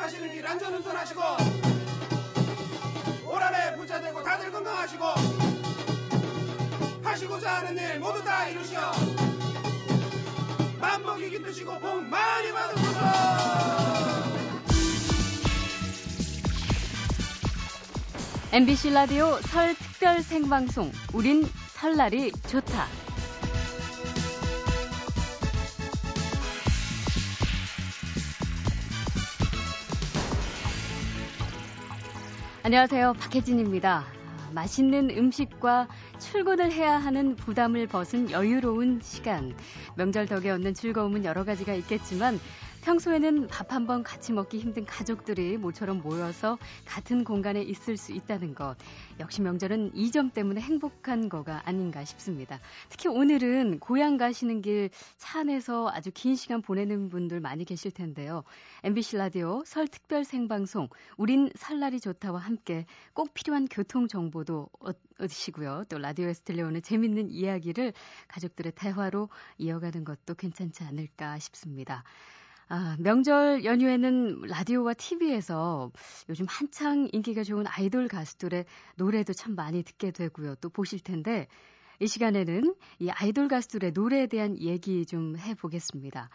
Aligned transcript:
가시는 0.00 0.32
길 0.32 0.46
안전운전 0.46 0.96
하시고 0.96 1.20
올 3.26 3.42
한해 3.42 3.76
부자 3.76 4.00
되고 4.00 4.22
다들 4.22 4.50
건강하시고 4.50 5.04
하시고자 7.04 7.56
하는 7.56 7.76
일 7.76 7.98
모두 8.00 8.24
다 8.24 8.48
이루시오 8.48 8.80
만복이 10.80 11.28
기쁘시고 11.28 11.78
복 11.80 12.02
많이 12.04 12.50
받으소서 12.50 13.00
MBC 18.52 18.90
라디오 18.92 19.38
설 19.42 19.74
특별 19.74 20.22
생방송 20.22 20.90
우린 21.12 21.46
설날이 21.74 22.32
좋다. 22.48 23.09
안녕하세요. 32.70 33.14
박혜진입니다. 33.14 34.04
맛있는 34.54 35.10
음식과 35.10 35.88
출근을 36.20 36.70
해야 36.70 36.98
하는 36.98 37.34
부담을 37.34 37.88
벗은 37.88 38.30
여유로운 38.30 39.00
시간. 39.02 39.56
명절 39.96 40.26
덕에 40.26 40.50
얻는 40.50 40.74
즐거움은 40.74 41.24
여러 41.24 41.44
가지가 41.44 41.74
있겠지만 41.74 42.38
평소에는 42.82 43.46
밥 43.48 43.72
한 43.72 43.86
번 43.86 44.02
같이 44.02 44.32
먹기 44.32 44.58
힘든 44.58 44.84
가족들이 44.86 45.56
모처럼 45.58 46.00
모여서 46.02 46.58
같은 46.86 47.24
공간에 47.24 47.62
있을 47.62 47.96
수 47.96 48.12
있다는 48.12 48.54
것. 48.54 48.76
역시 49.20 49.42
명절은 49.42 49.92
이 49.94 50.10
점 50.10 50.30
때문에 50.30 50.60
행복한 50.60 51.28
거가 51.28 51.62
아닌가 51.66 52.04
싶습니다. 52.04 52.58
특히 52.88 53.08
오늘은 53.08 53.78
고향 53.80 54.16
가시는 54.16 54.62
길 54.62 54.90
차 55.18 55.40
안에서 55.40 55.88
아주 55.92 56.10
긴 56.12 56.34
시간 56.36 56.62
보내는 56.62 57.10
분들 57.10 57.40
많이 57.40 57.64
계실 57.64 57.90
텐데요. 57.90 58.42
MBC 58.82 59.18
라디오 59.18 59.62
설 59.66 59.86
특별 59.86 60.24
생방송 60.24 60.88
우린 61.16 61.50
설날이 61.54 62.00
좋다와 62.00 62.40
함께 62.40 62.86
꼭 63.12 63.34
필요한 63.34 63.66
교통 63.68 64.08
정보도 64.08 64.68
얻으시고요. 65.18 65.84
또 65.88 65.98
라디오에서 65.98 66.42
들려오는 66.44 66.80
재밌는 66.82 67.30
이야기를 67.30 67.92
가족들의 68.28 68.72
대화로 68.74 69.28
이어가는 69.58 70.04
것도 70.04 70.34
괜찮지 70.34 70.82
않을까 70.84 71.38
싶습니다. 71.38 72.04
아, 72.72 72.94
명절 73.00 73.64
연휴에는 73.64 74.42
라디오와 74.42 74.94
TV에서 74.94 75.90
요즘 76.28 76.46
한창 76.48 77.08
인기가 77.10 77.42
좋은 77.42 77.66
아이돌 77.66 78.06
가수들의 78.06 78.64
노래도 78.94 79.32
참 79.32 79.56
많이 79.56 79.82
듣게 79.82 80.12
되고요. 80.12 80.54
또 80.60 80.68
보실 80.68 81.00
텐데 81.00 81.48
이 81.98 82.06
시간에는 82.06 82.76
이 83.00 83.10
아이돌 83.10 83.48
가수들의 83.48 83.90
노래에 83.90 84.28
대한 84.28 84.56
얘기 84.56 85.04
좀 85.04 85.36
해보겠습니다. 85.36 86.30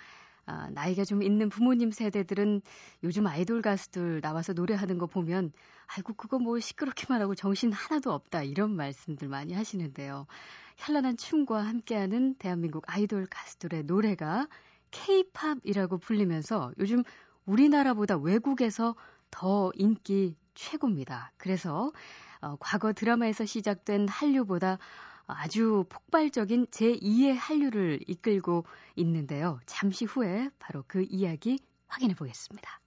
아, 0.45 0.69
나이가 0.71 1.05
좀 1.05 1.23
있는 1.23 1.47
부모님 1.47 1.91
세대들은 1.91 2.61
요즘 3.03 3.27
아이돌 3.27 3.61
가수들 3.61 4.19
나와서 4.19 4.51
노래하는 4.51 4.97
거 4.97 5.07
보면 5.07 5.53
아이고 5.87 6.15
그거 6.15 6.37
뭐 6.37 6.59
시끄럽기만 6.59 7.21
하고 7.21 7.33
정신 7.33 7.71
하나도 7.71 8.11
없다 8.11 8.43
이런 8.43 8.75
말씀들 8.75 9.29
많이 9.29 9.53
하시는데요. 9.53 10.27
현란한 10.75 11.15
춤과 11.15 11.65
함께하는 11.65 12.35
대한민국 12.35 12.83
아이돌 12.87 13.25
가수들의 13.27 13.83
노래가 13.83 14.49
K-팝이라고 14.95 15.97
불리면서 15.97 16.71
요즘 16.79 17.03
우리나라보다 17.45 18.17
외국에서 18.17 18.95
더 19.29 19.71
인기 19.75 20.35
최고입니다. 20.53 21.33
그래서 21.37 21.91
어, 22.41 22.55
과거 22.59 22.93
드라마에서 22.93 23.45
시작된 23.45 24.07
한류보다 24.07 24.77
아주 25.27 25.85
폭발적인 25.89 26.67
제2의 26.67 27.35
한류를 27.35 27.99
이끌고 28.07 28.65
있는데요. 28.95 29.59
잠시 29.65 30.05
후에 30.05 30.49
바로 30.59 30.83
그 30.87 31.05
이야기 31.09 31.59
확인해 31.87 32.15
보겠습니다. 32.15 32.84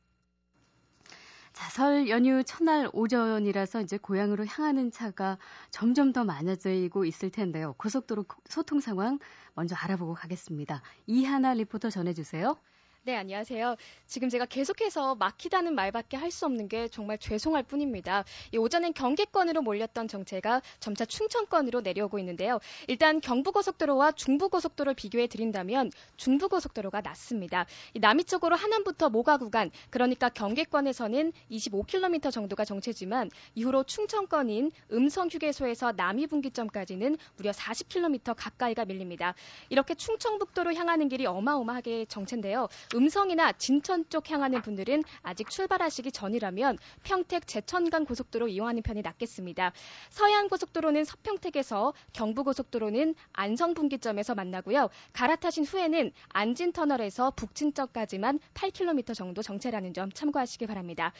자, 1.58 1.68
설 1.70 2.08
연휴 2.08 2.44
첫날 2.44 2.88
오전이라서 2.92 3.80
이제 3.82 3.98
고향으로 3.98 4.46
향하는 4.46 4.92
차가 4.92 5.38
점점 5.72 6.12
더 6.12 6.22
많아지고 6.24 7.04
있을 7.04 7.30
텐데요. 7.30 7.74
고속도로 7.78 8.26
소통 8.48 8.78
상황 8.80 9.18
먼저 9.54 9.74
알아보고 9.74 10.14
가겠습니다. 10.14 10.82
이하나 11.06 11.54
리포터 11.54 11.90
전해주세요. 11.90 12.56
네, 13.04 13.16
안녕하세요. 13.16 13.76
지금 14.06 14.28
제가 14.28 14.44
계속해서 14.44 15.14
막히다는 15.14 15.74
말밖에 15.74 16.18
할 16.18 16.28
수 16.30 16.44
없는 16.44 16.68
게 16.68 16.88
정말 16.88 17.16
죄송할 17.16 17.62
뿐입니다. 17.62 18.22
오전엔 18.54 18.92
경기권으로 18.92 19.62
몰렸던 19.62 20.08
정체가 20.08 20.60
점차 20.78 21.06
충청권으로 21.06 21.80
내려오고 21.80 22.18
있는데요. 22.18 22.60
일단 22.86 23.22
경부고속도로와 23.22 24.12
중부고속도로를 24.12 24.94
비교해 24.94 25.26
드린다면 25.26 25.90
중부고속도로가 26.18 27.00
낫습니다. 27.00 27.64
남이 27.94 28.24
쪽으로 28.24 28.56
하남부터 28.56 29.08
모가 29.08 29.38
구간, 29.38 29.70
그러니까 29.88 30.28
경기권에서는 30.28 31.32
25km 31.50 32.30
정도가 32.30 32.66
정체지만 32.66 33.30
이후로 33.54 33.84
충청권인 33.84 34.70
음성 34.92 35.28
휴게소에서 35.28 35.92
남이 35.92 36.26
분기점까지는 36.26 37.16
무려 37.38 37.52
40km 37.52 38.34
가까이가 38.36 38.84
밀립니다. 38.84 39.34
이렇게 39.70 39.94
충청북도로 39.94 40.74
향하는 40.74 41.08
길이 41.08 41.24
어마어마하게 41.24 42.04
정체인데요. 42.04 42.68
음성이나 42.94 43.52
진천 43.52 44.08
쪽 44.08 44.30
향하는 44.30 44.62
분들은 44.62 45.02
아직 45.22 45.50
출발하시기 45.50 46.10
전이라면 46.12 46.78
평택 47.02 47.46
제천간 47.46 48.06
고속도로 48.06 48.48
이용하는 48.48 48.82
편이 48.82 49.02
낫겠습니다. 49.02 49.72
서해안 50.10 50.48
고속도로는 50.48 51.04
서평택에서 51.04 51.92
경부 52.12 52.44
고속도로는 52.44 53.14
안성 53.32 53.74
분기점에서 53.74 54.34
만나고요. 54.34 54.88
갈아타신 55.12 55.64
후에는 55.64 56.12
안진 56.30 56.72
터널에서 56.72 57.30
북진점까지만 57.32 58.40
8km 58.54 59.14
정도 59.14 59.42
정체라는 59.42 59.92
점 59.92 60.10
참고하시기 60.10 60.66
바랍니다. 60.66 61.12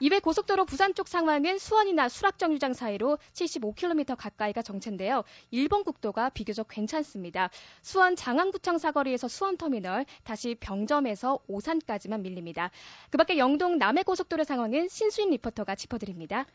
이외 0.00 0.18
고속도로 0.18 0.66
부산 0.66 0.94
쪽 0.94 1.08
상황은 1.08 1.58
수원이나 1.58 2.08
수락정류장 2.08 2.74
사이로 2.74 3.18
75km 3.32 4.16
가까이가 4.16 4.62
정체인데요. 4.62 5.24
일본 5.50 5.84
국도가 5.84 6.28
비교적 6.28 6.68
괜찮습니다. 6.68 7.50
수원 7.82 8.16
장안구청 8.16 8.78
사거리에서 8.78 9.28
수원터미널, 9.28 10.04
다시 10.24 10.54
병점에서 10.60 11.13
서울에서 11.14 11.38
오산까지만 11.48 12.22
밀립니다. 12.22 12.70
그 13.10 13.18
밖에 13.18 13.38
영동 13.38 13.78
남해고속도로 13.78 14.44
상황은 14.44 14.88
신수인 14.88 15.30
리포터가 15.30 15.74
짚어드립니다. 15.74 16.46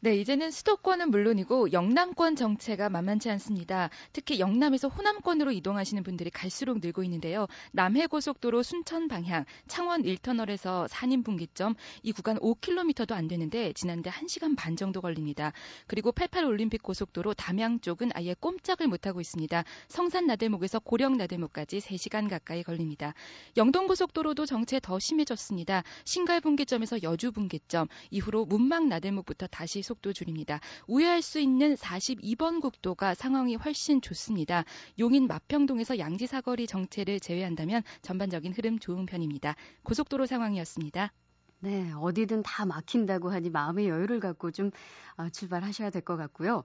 네, 0.00 0.14
이제는 0.14 0.50
수도권은 0.50 1.10
물론이고 1.10 1.72
영남권 1.72 2.36
정체가 2.36 2.90
만만치 2.90 3.30
않습니다. 3.30 3.88
특히 4.12 4.38
영남에서 4.38 4.88
호남권으로 4.88 5.52
이동하시는 5.52 6.02
분들이 6.02 6.28
갈수록 6.28 6.80
늘고 6.80 7.02
있는데요. 7.04 7.46
남해고속도로 7.72 8.62
순천 8.62 9.08
방향 9.08 9.46
창원 9.66 10.02
1터널에서 10.02 10.86
산인 10.88 11.22
분기점 11.22 11.76
이 12.02 12.12
구간 12.12 12.36
5km도 12.40 13.12
안 13.12 13.26
되는데 13.26 13.72
지난데 13.72 14.10
1시간 14.10 14.54
반 14.54 14.76
정도 14.76 15.00
걸립니다. 15.00 15.54
그리고 15.86 16.12
88 16.12 16.44
올림픽 16.44 16.82
고속도로 16.82 17.32
담양 17.32 17.80
쪽은 17.80 18.10
아예 18.12 18.34
꼼짝을 18.38 18.88
못 18.88 19.06
하고 19.06 19.22
있습니다. 19.22 19.64
성산 19.88 20.26
나들목에서 20.26 20.78
고령 20.78 21.16
나들목까지 21.16 21.78
3시간 21.78 22.28
가까이 22.28 22.62
걸립니다. 22.62 23.14
영동 23.56 23.86
고속도로도 23.86 24.44
정체 24.44 24.78
더 24.78 24.98
심해졌습니다. 24.98 25.84
신갈 26.04 26.42
분기점에서 26.42 27.02
여주 27.02 27.32
분기점 27.32 27.88
이후로 28.10 28.44
문막 28.44 28.88
나들목부터 28.88 29.46
다시 29.46 29.85
속도 29.86 30.12
줄입니다. 30.12 30.60
우회할 30.86 31.22
수 31.22 31.38
있는 31.40 31.74
42번 31.74 32.60
국도가 32.60 33.14
상황이 33.14 33.54
훨씬 33.56 34.00
좋습니다. 34.02 34.64
용인 34.98 35.26
마평동에서 35.28 35.98
양지 35.98 36.26
사거리 36.26 36.66
정체를 36.66 37.20
제외한다면 37.20 37.82
전반적인 38.02 38.52
흐름 38.52 38.78
좋은 38.78 39.06
편입니다. 39.06 39.56
고속도로 39.84 40.26
상황이었습니다. 40.26 41.12
네, 41.60 41.90
어디든 41.94 42.42
다 42.42 42.66
막힌다고 42.66 43.30
하니 43.30 43.48
마음의 43.50 43.88
여유를 43.88 44.20
갖고 44.20 44.50
좀 44.50 44.70
어, 45.16 45.28
출발하셔야 45.30 45.88
될 45.90 46.02
것 46.02 46.16
같고요. 46.16 46.62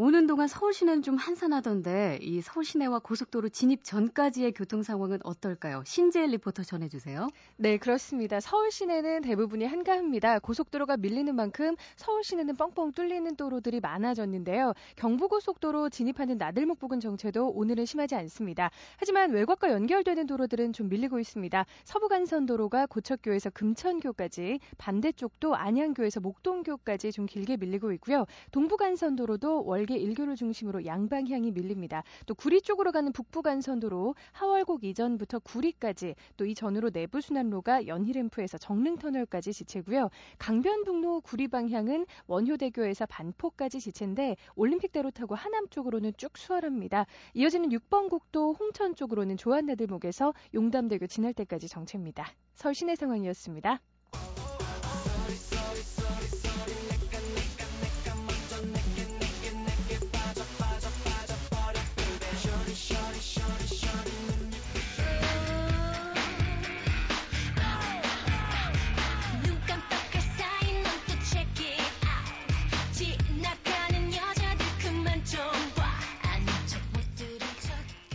오는 0.00 0.28
동안 0.28 0.46
서울 0.46 0.72
시내는 0.72 1.02
좀 1.02 1.16
한산하던데 1.16 2.20
이 2.22 2.40
서울 2.40 2.64
시내와 2.64 3.00
고속도로 3.00 3.48
진입 3.48 3.82
전까지의 3.82 4.52
교통 4.52 4.84
상황은 4.84 5.18
어떨까요? 5.24 5.82
신재일 5.84 6.30
리포터 6.30 6.62
전해주세요. 6.62 7.26
네, 7.56 7.78
그렇습니다. 7.78 8.38
서울 8.38 8.70
시내는 8.70 9.22
대부분이 9.22 9.64
한가합니다. 9.64 10.38
고속도로가 10.38 10.98
밀리는 10.98 11.34
만큼 11.34 11.74
서울 11.96 12.22
시내는 12.22 12.54
뻥뻥 12.54 12.92
뚫리는 12.92 13.34
도로들이 13.34 13.80
많아졌는데요. 13.80 14.72
경부고속도로 14.94 15.88
진입하는 15.88 16.38
나들목 16.38 16.78
부근 16.78 17.00
정체도 17.00 17.48
오늘은 17.48 17.84
심하지 17.84 18.14
않습니다. 18.14 18.70
하지만 18.98 19.32
외곽과 19.32 19.72
연결되는 19.72 20.28
도로들은 20.28 20.74
좀 20.74 20.88
밀리고 20.90 21.18
있습니다. 21.18 21.66
서부간선도로가 21.82 22.86
고척교에서 22.86 23.50
금천교까지 23.50 24.60
반대쪽도 24.78 25.56
안양교에서 25.56 26.20
목동교까지 26.20 27.10
좀 27.10 27.26
길게 27.26 27.56
밀리고 27.56 27.90
있고요. 27.94 28.26
동부간선도로도 28.52 29.64
월 29.64 29.87
월계 29.88 29.98
1교를 29.98 30.36
중심으로 30.36 30.84
양방향이 30.84 31.50
밀립니다. 31.50 32.04
또 32.26 32.34
구리 32.34 32.60
쪽으로 32.60 32.92
가는 32.92 33.10
북부간선도로 33.10 34.14
하월곡 34.32 34.84
이전부터 34.84 35.38
구리까지 35.40 36.14
또 36.36 36.48
이 36.48 36.54
전후로 36.54 36.90
내부순환로가 36.94 37.86
연희램프에서 37.86 38.56
정릉터널까지 38.56 39.52
지체고요. 39.52 40.08
강변북로 40.38 41.20
구리 41.20 41.46
방향은 41.46 42.06
원효대교에서 42.26 43.04
반포까지 43.06 43.80
지체인데 43.80 44.36
올림픽대로 44.56 45.10
타고 45.10 45.34
하남 45.34 45.68
쪽으로는 45.68 46.12
쭉 46.16 46.38
수월합니다. 46.38 47.04
이어지는 47.34 47.68
6번 47.68 48.08
국도 48.08 48.54
홍천 48.54 48.94
쪽으로는 48.94 49.36
조한나들목에서 49.36 50.32
용담대교 50.54 51.06
지날 51.06 51.34
때까지 51.34 51.68
정체입니다. 51.68 52.32
서울 52.54 52.74
시내 52.74 52.94
상황이었습니다. 52.94 53.80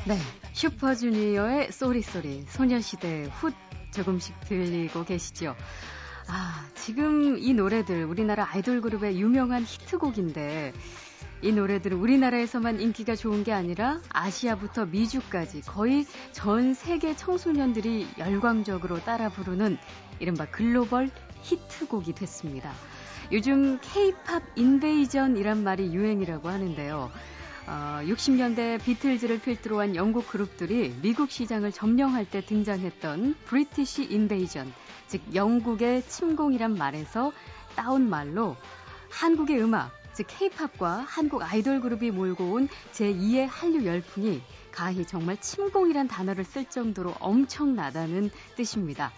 네, 0.05 0.17
슈퍼주니어의 0.51 1.71
Sorry 1.71 2.07
Sorry 2.07 2.43
소녀시대 2.49 3.29
훗 3.39 3.53
조금씩 3.91 4.37
들리고 4.41 5.05
계시죠. 5.05 5.55
아, 6.27 6.67
지금 6.75 7.37
이 7.37 7.53
노래들 7.53 8.03
우리나라 8.03 8.49
아이돌 8.51 8.81
그룹의 8.81 9.17
유명한 9.17 9.63
히트곡인데 9.63 10.73
이 11.41 11.51
노래들은 11.53 11.97
우리나라에서만 11.97 12.81
인기가 12.81 13.15
좋은 13.15 13.45
게 13.45 13.53
아니라 13.53 14.01
아시아부터 14.09 14.87
미주까지 14.87 15.61
거의 15.61 16.05
전 16.33 16.73
세계 16.73 17.15
청소년들이 17.15 18.07
열광적으로 18.17 18.99
따라 19.05 19.29
부르는 19.29 19.77
이른바 20.19 20.45
글로벌 20.47 21.11
히트곡이 21.43 22.13
됐습니다. 22.13 22.73
요즘 23.31 23.79
K-팝 23.79 24.43
invasion이란 24.57 25.63
말이 25.63 25.93
유행이라고 25.93 26.49
하는데요. 26.49 27.09
어, 27.65 28.01
60년대 28.03 28.83
비틀즈를 28.83 29.39
필두로 29.39 29.79
한 29.79 29.95
영국 29.95 30.27
그룹들이 30.27 30.93
미국 31.01 31.31
시장을 31.31 31.71
점령할 31.71 32.29
때 32.29 32.45
등장했던 32.45 33.35
브리티시 33.45 34.03
인베이전, 34.03 34.73
즉 35.07 35.21
영국의 35.33 36.03
침공이란 36.07 36.75
말에서 36.75 37.31
따온 37.75 38.09
말로 38.09 38.57
한국의 39.09 39.63
음악, 39.63 39.91
즉 40.11 40.27
K-팝과 40.27 41.05
한국 41.07 41.41
아이돌 41.41 41.79
그룹이 41.79 42.11
몰고 42.11 42.51
온 42.51 42.67
제2의 42.91 43.47
한류 43.49 43.85
열풍이 43.85 44.41
가히 44.71 45.05
정말 45.05 45.37
침공이란 45.37 46.07
단어를 46.09 46.43
쓸 46.43 46.65
정도로 46.65 47.15
엄청나다는 47.19 48.29
뜻입니다. 48.55 49.13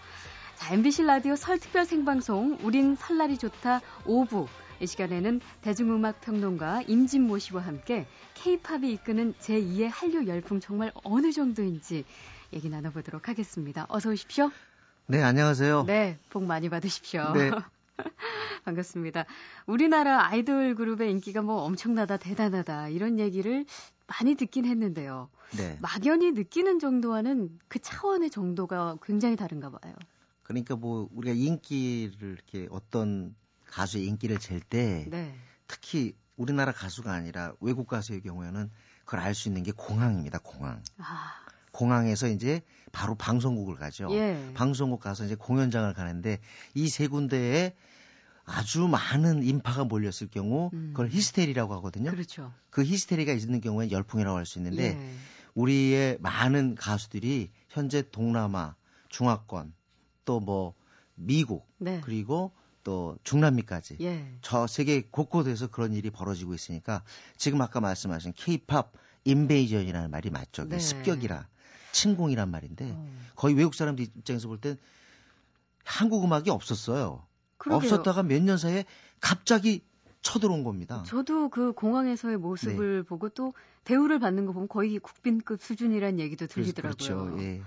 자, 0.54 0.72
MBC 0.72 1.02
라디오 1.02 1.34
설 1.34 1.58
특별 1.58 1.84
생방송 1.84 2.58
우린 2.62 2.94
설날이 2.94 3.36
좋다 3.38 3.80
5부 4.04 4.46
이 4.80 4.86
시간에는 4.86 5.40
대중음악 5.62 6.20
평론가 6.20 6.82
임진모 6.82 7.38
씨와 7.38 7.62
함께 7.62 8.06
K-팝이 8.34 8.92
이끄는 8.92 9.34
제2의 9.40 9.88
한류 9.90 10.26
열풍 10.26 10.60
정말 10.60 10.92
어느 11.02 11.32
정도인지 11.32 12.04
얘기 12.52 12.68
나눠보도록 12.68 13.28
하겠습니다. 13.28 13.86
어서 13.88 14.10
오십시오. 14.10 14.50
네, 15.06 15.22
안녕하세요. 15.22 15.84
네, 15.84 16.18
복 16.30 16.44
많이 16.44 16.68
받으십시오. 16.68 17.32
네. 17.32 17.50
반갑습니다. 18.64 19.24
우리나라 19.66 20.26
아이돌 20.26 20.74
그룹의 20.74 21.10
인기가 21.10 21.40
뭐 21.40 21.62
엄청나다, 21.62 22.18
대단하다, 22.18 22.88
이런 22.88 23.18
얘기를 23.18 23.64
많이 24.06 24.34
듣긴 24.34 24.66
했는데요. 24.66 25.30
네. 25.56 25.78
막연히 25.80 26.32
느끼는 26.32 26.80
정도와는 26.80 27.58
그 27.68 27.78
차원의 27.78 28.30
정도가 28.30 28.98
굉장히 29.02 29.36
다른가 29.36 29.70
봐요. 29.70 29.94
그러니까 30.42 30.76
뭐 30.76 31.08
우리가 31.14 31.34
인기를 31.34 32.32
이렇게 32.32 32.68
어떤 32.70 33.34
가수의 33.66 34.06
인기를 34.06 34.38
잴때 34.38 35.06
네. 35.08 35.34
특히 35.66 36.14
우리나라 36.36 36.72
가수가 36.72 37.12
아니라 37.12 37.54
외국 37.60 37.86
가수의 37.86 38.20
경우에는 38.22 38.70
그걸 39.04 39.20
알 39.20 39.34
수 39.34 39.48
있는 39.48 39.62
게 39.62 39.72
공항입니다. 39.72 40.38
공항. 40.42 40.82
아, 40.98 41.32
공항에서 41.72 42.28
이제 42.28 42.62
바로 42.92 43.14
방송국을 43.14 43.76
가죠. 43.76 44.08
예. 44.12 44.50
방송국 44.54 45.00
가서 45.00 45.24
이제 45.24 45.34
공연장을 45.34 45.92
가는데 45.94 46.38
이 46.74 46.88
세 46.88 47.06
군데에 47.06 47.74
아주 48.44 48.86
많은 48.86 49.42
인파가 49.42 49.84
몰렸을 49.84 50.28
경우 50.30 50.70
음. 50.72 50.90
그걸 50.92 51.08
히스테리라고 51.10 51.74
하거든요. 51.76 52.10
그렇죠. 52.10 52.52
그 52.70 52.84
히스테리가 52.84 53.32
있는 53.32 53.60
경우에 53.60 53.90
열풍이라고 53.90 54.36
할 54.38 54.46
수 54.46 54.58
있는데 54.58 54.96
예. 54.96 55.14
우리의 55.54 56.18
많은 56.20 56.74
가수들이 56.76 57.50
현재 57.68 58.02
동남아, 58.10 58.76
중화권, 59.08 59.72
또 60.24 60.40
뭐 60.40 60.74
미국, 61.14 61.66
네. 61.78 62.00
그리고 62.04 62.52
또 62.86 63.18
중남미까지 63.24 63.96
예. 64.00 64.24
저 64.42 64.68
세계 64.68 65.02
곳곳에서 65.02 65.66
그런 65.66 65.92
일이 65.92 66.08
벌어지고 66.08 66.54
있으니까 66.54 67.02
지금 67.36 67.60
아까 67.60 67.80
말씀하신 67.80 68.32
K-팝 68.36 68.92
인베이전이라는 69.24 70.08
말이 70.08 70.30
맞죠. 70.30 70.68
네. 70.68 70.78
습격이라 70.78 71.48
침공이란 71.90 72.48
말인데 72.48 72.92
어. 72.94 73.10
거의 73.34 73.56
외국 73.56 73.74
사람들 73.74 74.04
입장에서 74.04 74.46
볼 74.46 74.60
땐 74.60 74.78
한국 75.82 76.22
음악이 76.24 76.48
없었어요. 76.50 77.26
그러게요. 77.58 77.76
없었다가 77.94 78.22
몇 78.22 78.40
년 78.42 78.56
사이에 78.56 78.84
갑자기 79.20 79.82
쳐들어온 80.22 80.62
겁니다. 80.62 81.02
저도 81.06 81.48
그 81.48 81.72
공항에서의 81.72 82.36
모습을 82.36 82.98
네. 82.98 83.02
보고 83.02 83.28
또 83.30 83.52
대우를 83.82 84.20
받는 84.20 84.46
거 84.46 84.52
보면 84.52 84.68
거의 84.68 85.00
국빈급 85.00 85.60
수준이란 85.60 86.20
얘기도 86.20 86.46
그래서 86.46 86.72
들리더라고요. 86.72 86.96
그렇죠. 86.96 87.42
예. 87.42 87.62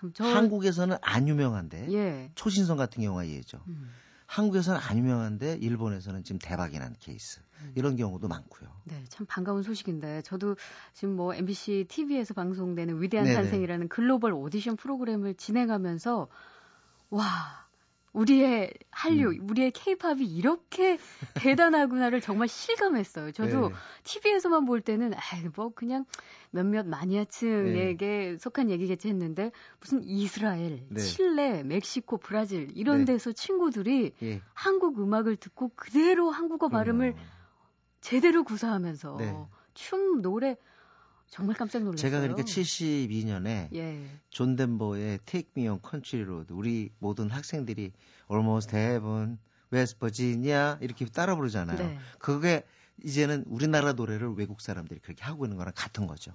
참, 0.00 0.12
저, 0.14 0.24
한국에서는 0.24 0.96
안 1.02 1.28
유명한데 1.28 1.92
예. 1.92 2.30
초신성 2.36 2.78
같은 2.78 3.02
경우가 3.02 3.28
예죠. 3.28 3.60
음. 3.68 3.90
한국에서는 4.34 4.80
안 4.80 4.98
유명한데 4.98 5.58
일본에서는 5.60 6.24
지금 6.24 6.40
대박이 6.40 6.76
난 6.80 6.96
케이스. 6.98 7.40
음. 7.60 7.72
이런 7.76 7.94
경우도 7.94 8.26
많고요. 8.26 8.68
네, 8.82 9.04
참 9.08 9.26
반가운 9.26 9.62
소식인데 9.62 10.22
저도 10.22 10.56
지금 10.92 11.14
뭐 11.14 11.34
MBC 11.34 11.86
TV에서 11.88 12.34
방송되는 12.34 13.00
위대한 13.00 13.26
네네. 13.26 13.36
탄생이라는 13.36 13.88
글로벌 13.88 14.32
오디션 14.32 14.74
프로그램을 14.74 15.34
진행하면서 15.34 16.26
와 17.10 17.63
우리의 18.14 18.72
한류, 18.90 19.32
음. 19.32 19.50
우리의 19.50 19.72
케이팝이 19.72 20.24
이렇게 20.24 20.98
대단하구나를 21.34 22.20
정말 22.20 22.48
실감했어요. 22.48 23.32
저도 23.32 23.68
네. 23.68 23.74
TV에서만 24.04 24.64
볼 24.64 24.80
때는 24.80 25.12
아이 25.14 25.44
뭐 25.54 25.70
그냥 25.74 26.06
몇몇 26.50 26.86
마니아층에게 26.86 28.38
속한 28.38 28.70
얘기겠지 28.70 29.08
했는데 29.08 29.50
무슨 29.80 30.02
이스라엘, 30.04 30.86
네. 30.88 31.00
칠레, 31.00 31.64
멕시코, 31.64 32.16
브라질 32.16 32.70
이런 32.74 33.00
네. 33.00 33.14
데서 33.14 33.32
친구들이 33.32 34.12
예. 34.22 34.40
한국 34.54 35.00
음악을 35.00 35.36
듣고 35.36 35.72
그대로 35.74 36.30
한국어 36.30 36.68
발음을 36.68 37.12
그럼요. 37.12 37.28
제대로 38.00 38.44
구사하면서 38.44 39.16
네. 39.18 39.46
춤, 39.74 40.22
노래 40.22 40.56
정말 41.34 41.56
깜짝 41.56 41.82
놀랐어요. 41.82 42.00
제가 42.00 42.20
그러니까 42.20 42.44
72년에 42.44 43.74
예. 43.74 44.06
존 44.30 44.54
덴버의 44.54 45.18
Take 45.26 45.50
Me 45.56 45.66
on 45.66 45.80
Country 45.82 46.24
Road 46.24 46.54
우리 46.54 46.90
모든 47.00 47.28
학생들이 47.28 47.90
Almost 48.30 48.76
Heaven, 48.76 49.38
West 49.72 49.98
Virginia 49.98 50.76
이렇게 50.80 51.04
따라 51.06 51.34
부르잖아요. 51.34 51.76
네. 51.76 51.98
그게 52.20 52.62
이제는 53.02 53.42
우리나라 53.48 53.94
노래를 53.94 54.34
외국 54.36 54.60
사람들이 54.60 55.00
그렇게 55.00 55.24
하고 55.24 55.44
있는 55.44 55.56
거랑 55.56 55.72
같은 55.74 56.06
거죠. 56.06 56.30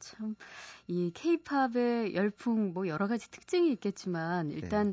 참이 0.00 1.12
케이팝의 1.14 2.16
열풍 2.16 2.72
뭐 2.72 2.88
여러 2.88 3.06
가지 3.06 3.30
특징이 3.30 3.70
있겠지만 3.74 4.50
일단 4.50 4.92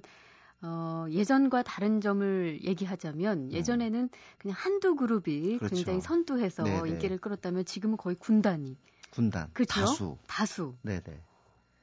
어, 0.62 1.07
예전과 1.10 1.63
다른 1.63 2.01
점을 2.01 2.60
얘기하자면 2.63 3.51
예전에는 3.51 4.10
그냥 4.38 4.55
한두 4.60 4.96
그룹이 4.96 5.53
음. 5.53 5.57
그렇죠. 5.57 5.75
굉장히 5.75 6.01
선두해서 6.01 6.63
네네. 6.63 6.89
인기를 6.89 7.17
끌었다면 7.17 7.65
지금은 7.65 7.98
거의 7.98 8.15
군단이 8.15 8.77
군단, 9.13 9.50
그렇죠? 9.53 9.74
다수. 9.74 10.17
다수 10.27 10.75
네네. 10.82 11.22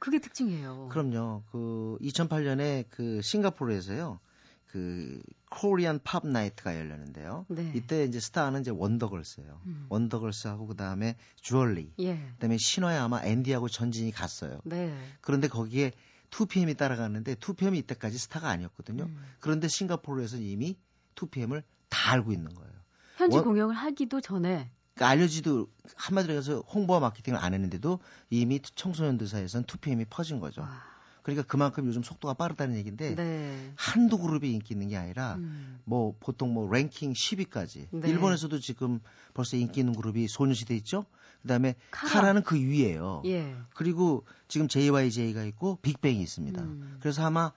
그게 0.01 0.19
특징이에요. 0.19 0.89
그럼요. 0.91 1.45
그 1.53 1.97
2008년에 2.03 2.87
그 2.91 3.21
싱가포르에서요. 3.23 4.19
그 4.67 5.21
코리안 5.51 6.01
팝 6.03 6.27
나이트가 6.27 6.77
열렸는데요. 6.79 7.45
네. 7.49 7.73
이때 7.75 8.05
이제 8.05 8.19
스타는 8.21 8.61
이제 8.63 8.71
원더걸스예요. 8.71 9.61
음. 9.67 9.87
원더걸스하고 9.89 10.67
그다음에 10.69 11.17
주얼리, 11.41 11.93
예. 12.01 12.17
그다음에 12.35 12.57
신화에 12.59 12.97
아마 12.97 13.23
앤디하고 13.23 13.69
전진이 13.69 14.13
갔어요. 14.13 14.61
네. 14.65 14.97
그런데 15.21 15.49
거기에 15.49 15.93
2PM이 16.31 16.77
따라갔는데 16.77 17.35
2PM이 17.35 17.77
이때까지 17.79 18.17
스타가 18.19 18.49
아니었거든요. 18.49 19.05
음. 19.05 19.25
그런데 19.41 19.67
싱가포르에서는 19.69 20.45
이미 20.45 20.77
2PM을 21.17 21.63
다 21.89 22.13
알고 22.13 22.33
있는 22.33 22.55
거예요. 22.55 22.73
현지 23.17 23.37
원- 23.37 23.45
공연을 23.45 23.75
하기도 23.75 24.21
전에 24.21 24.71
그러니까 25.01 25.09
알려지도 25.09 25.67
한마디로 25.97 26.35
해서 26.35 26.61
홍보와 26.61 27.01
마케팅을 27.01 27.39
안 27.39 27.55
했는데도 27.55 28.01
이미 28.29 28.61
청소년들 28.61 29.27
사이에서는 29.27 29.65
2PM이 29.65 30.07
퍼진 30.11 30.41
거죠. 30.41 30.61
와, 30.61 30.83
그러니까 31.23 31.47
그만큼 31.47 31.87
요즘 31.87 32.03
속도가 32.03 32.35
빠르다는 32.35 32.77
얘기인데 32.77 33.15
네. 33.15 33.73
한두 33.77 34.19
그룹이 34.19 34.53
인기 34.53 34.75
있는 34.75 34.89
게 34.89 34.99
아니라 34.99 35.37
음. 35.37 35.81
뭐 35.85 36.15
보통 36.21 36.53
뭐 36.53 36.71
랭킹 36.71 37.15
10위까지 37.15 37.87
네. 37.93 38.09
일본에서도 38.11 38.61
지금 38.61 39.01
벌써 39.33 39.57
인기 39.57 39.81
있는 39.81 39.95
그룹이 39.95 40.29
소녀시대 40.29 40.77
있죠. 40.77 41.07
그다음에 41.41 41.77
카라. 41.91 42.13
카라는 42.13 42.43
그 42.43 42.57
위에요. 42.57 43.23
예. 43.25 43.57
그리고 43.75 44.27
지금 44.49 44.69
JYJ가 44.69 45.45
있고 45.45 45.79
빅뱅이 45.81 46.21
있습니다. 46.21 46.61
음. 46.61 46.99
그래서 47.01 47.25
아마 47.25 47.53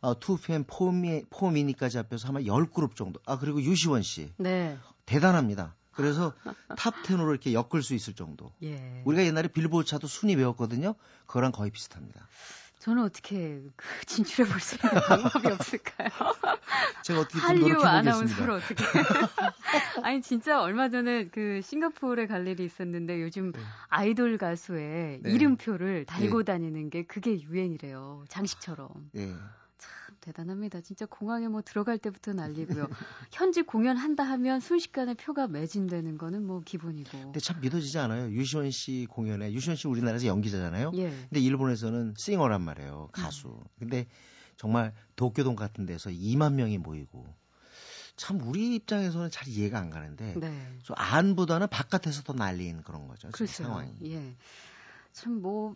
어, 0.00 0.18
2PM, 0.18 0.66
4미, 0.66 1.28
4미니까지 1.28 2.02
합해서 2.02 2.28
아마 2.28 2.40
10그룹 2.40 2.96
정도. 2.96 3.20
아 3.24 3.38
그리고 3.38 3.62
유시원 3.62 4.02
씨 4.02 4.32
네. 4.36 4.76
대단합니다. 5.06 5.76
그래서 5.98 6.32
top 6.78 6.94
10으로 7.02 7.30
이렇게 7.30 7.52
엮을 7.52 7.82
수 7.82 7.92
있을 7.94 8.14
정도. 8.14 8.52
예. 8.62 9.02
우리가 9.04 9.24
옛날에 9.24 9.48
빌보드 9.48 9.84
차트 9.88 10.06
순위 10.06 10.36
배웠거든요. 10.36 10.94
그거랑 11.26 11.50
거의 11.52 11.72
비슷합니다. 11.72 12.28
저는 12.78 13.02
어떻게 13.02 13.60
그 13.74 14.06
진출해 14.06 14.48
볼 14.48 14.60
수 14.60 14.76
있는 14.76 15.00
방법이 15.02 15.48
없을까요? 15.48 16.08
제가 17.02 17.20
어떻게 17.20 17.40
좀 17.40 17.48
한류. 17.48 17.84
아나운서로 17.84 18.54
어떻게? 18.54 18.84
아니 20.04 20.22
진짜 20.22 20.62
얼마 20.62 20.88
전에 20.88 21.26
그 21.26 21.60
싱가포르에 21.64 22.28
갈 22.28 22.46
일이 22.46 22.64
있었는데 22.64 23.20
요즘 23.20 23.50
네. 23.50 23.58
아이돌 23.88 24.38
가수의 24.38 25.20
네. 25.22 25.30
이름표를 25.32 26.04
달고 26.06 26.44
다니는 26.44 26.90
게 26.90 27.02
그게 27.02 27.40
유행이래요. 27.40 28.24
장식처럼. 28.28 28.88
예. 29.16 29.34
참 30.18 30.20
대단합니다. 30.20 30.80
진짜 30.80 31.06
공항에 31.06 31.48
뭐 31.48 31.62
들어갈 31.62 31.98
때부터 31.98 32.32
난리고요. 32.32 32.86
현지 33.32 33.62
공연한다 33.62 34.24
하면 34.24 34.60
순식간에 34.60 35.14
표가 35.14 35.48
매진되는 35.48 36.18
거는 36.18 36.44
뭐 36.46 36.60
기본이고. 36.60 37.10
근데 37.10 37.40
참 37.40 37.60
믿어지지 37.60 37.98
않아요. 37.98 38.30
유시원 38.30 38.70
씨 38.70 39.06
공연에 39.08 39.52
유시원 39.52 39.76
씨 39.76 39.88
우리나라에서 39.88 40.26
연기자잖아요. 40.26 40.92
예. 40.94 41.10
근데 41.10 41.40
일본에서는 41.40 42.14
싱어란 42.16 42.62
말이에요. 42.62 43.08
가수. 43.12 43.48
음. 43.48 43.64
근데 43.78 44.06
정말 44.56 44.92
도쿄동 45.16 45.56
같은 45.56 45.86
데서 45.86 46.10
2만 46.10 46.54
명이 46.54 46.78
모이고 46.78 47.26
참 48.16 48.40
우리 48.42 48.74
입장에서는 48.74 49.30
잘 49.30 49.46
이해가 49.48 49.78
안 49.78 49.90
가는데 49.90 50.34
네. 50.36 50.78
좀 50.82 50.96
안보다는 50.98 51.68
바깥에서 51.68 52.22
더 52.22 52.32
난리인 52.32 52.82
그런 52.82 53.06
거죠. 53.06 53.28
글쎄요. 53.32 53.68
상황이. 53.68 53.92
예. 54.10 54.34
참뭐 55.12 55.74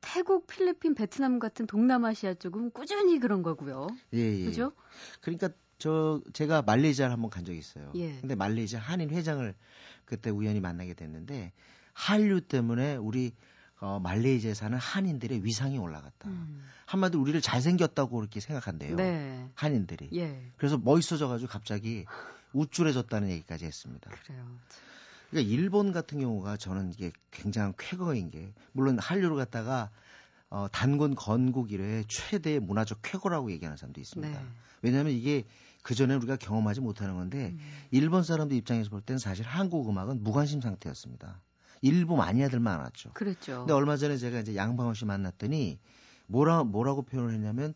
태국, 0.00 0.46
필리핀, 0.46 0.94
베트남 0.94 1.38
같은 1.38 1.66
동남아시아 1.66 2.34
쪽은 2.34 2.70
꾸준히 2.70 3.18
그런 3.18 3.42
거고요. 3.42 3.88
예, 4.14 4.40
예. 4.40 4.44
그죠? 4.44 4.72
그러니까 5.20 5.50
저 5.78 6.20
제가 6.32 6.62
말레이시아를 6.62 7.12
한번 7.12 7.30
간 7.30 7.44
적이 7.44 7.58
있어요. 7.58 7.92
예. 7.96 8.18
근데 8.20 8.34
말레이시아 8.34 8.80
한인 8.80 9.10
회장을 9.10 9.54
그때 10.04 10.30
우연히 10.30 10.60
만나게 10.60 10.94
됐는데 10.94 11.52
한류 11.92 12.40
때문에 12.40 12.96
우리 12.96 13.32
어, 13.80 14.00
말레이시아에 14.00 14.54
사는 14.54 14.76
한인들의 14.76 15.44
위상이 15.44 15.78
올라갔다. 15.78 16.28
음. 16.28 16.64
한마디로 16.86 17.22
우리를 17.22 17.40
잘생겼다고 17.40 18.16
그렇게 18.16 18.40
생각한대요. 18.40 18.96
네. 18.96 19.48
한인들이. 19.54 20.10
예. 20.14 20.52
그래서 20.56 20.78
멋있어져가지고 20.78 21.48
갑자기 21.48 22.04
우쭐해졌다는 22.52 23.30
얘기까지 23.30 23.66
했습니다. 23.66 24.10
그래요. 24.10 24.58
그러니까 25.30 25.52
일본 25.52 25.92
같은 25.92 26.20
경우가 26.20 26.56
저는 26.56 26.92
이게 26.92 27.12
굉장한 27.30 27.74
쾌거인 27.78 28.30
게 28.30 28.52
물론 28.72 28.98
한류를 28.98 29.36
갖다가 29.36 29.90
어, 30.50 30.66
단군 30.72 31.14
건국 31.14 31.72
이래 31.72 32.04
최대의 32.08 32.60
문화적 32.60 33.00
쾌거라고 33.02 33.50
얘기하는 33.52 33.76
사람도 33.76 34.00
있습니다. 34.00 34.40
네. 34.40 34.46
왜냐하면 34.80 35.12
이게 35.12 35.44
그 35.82 35.94
전에 35.94 36.14
우리가 36.14 36.36
경험하지 36.36 36.80
못하는 36.80 37.16
건데 37.16 37.50
음. 37.52 37.58
일본 37.90 38.22
사람들 38.22 38.56
입장에서 38.56 38.90
볼 38.90 39.00
때는 39.00 39.18
사실 39.18 39.44
한국 39.44 39.88
음악은 39.88 40.22
무관심 40.22 40.60
상태였습니다. 40.60 41.40
일부 41.82 42.16
마니아들만 42.16 42.80
알았죠. 42.80 43.12
그랬죠. 43.12 43.58
근데 43.60 43.72
얼마 43.72 43.96
전에 43.96 44.16
제가 44.16 44.40
이제 44.40 44.56
양방원 44.56 44.94
씨 44.94 45.04
만났더니 45.04 45.78
뭐라 46.26 46.64
뭐라고 46.64 47.02
표현을 47.02 47.34
했냐면 47.34 47.74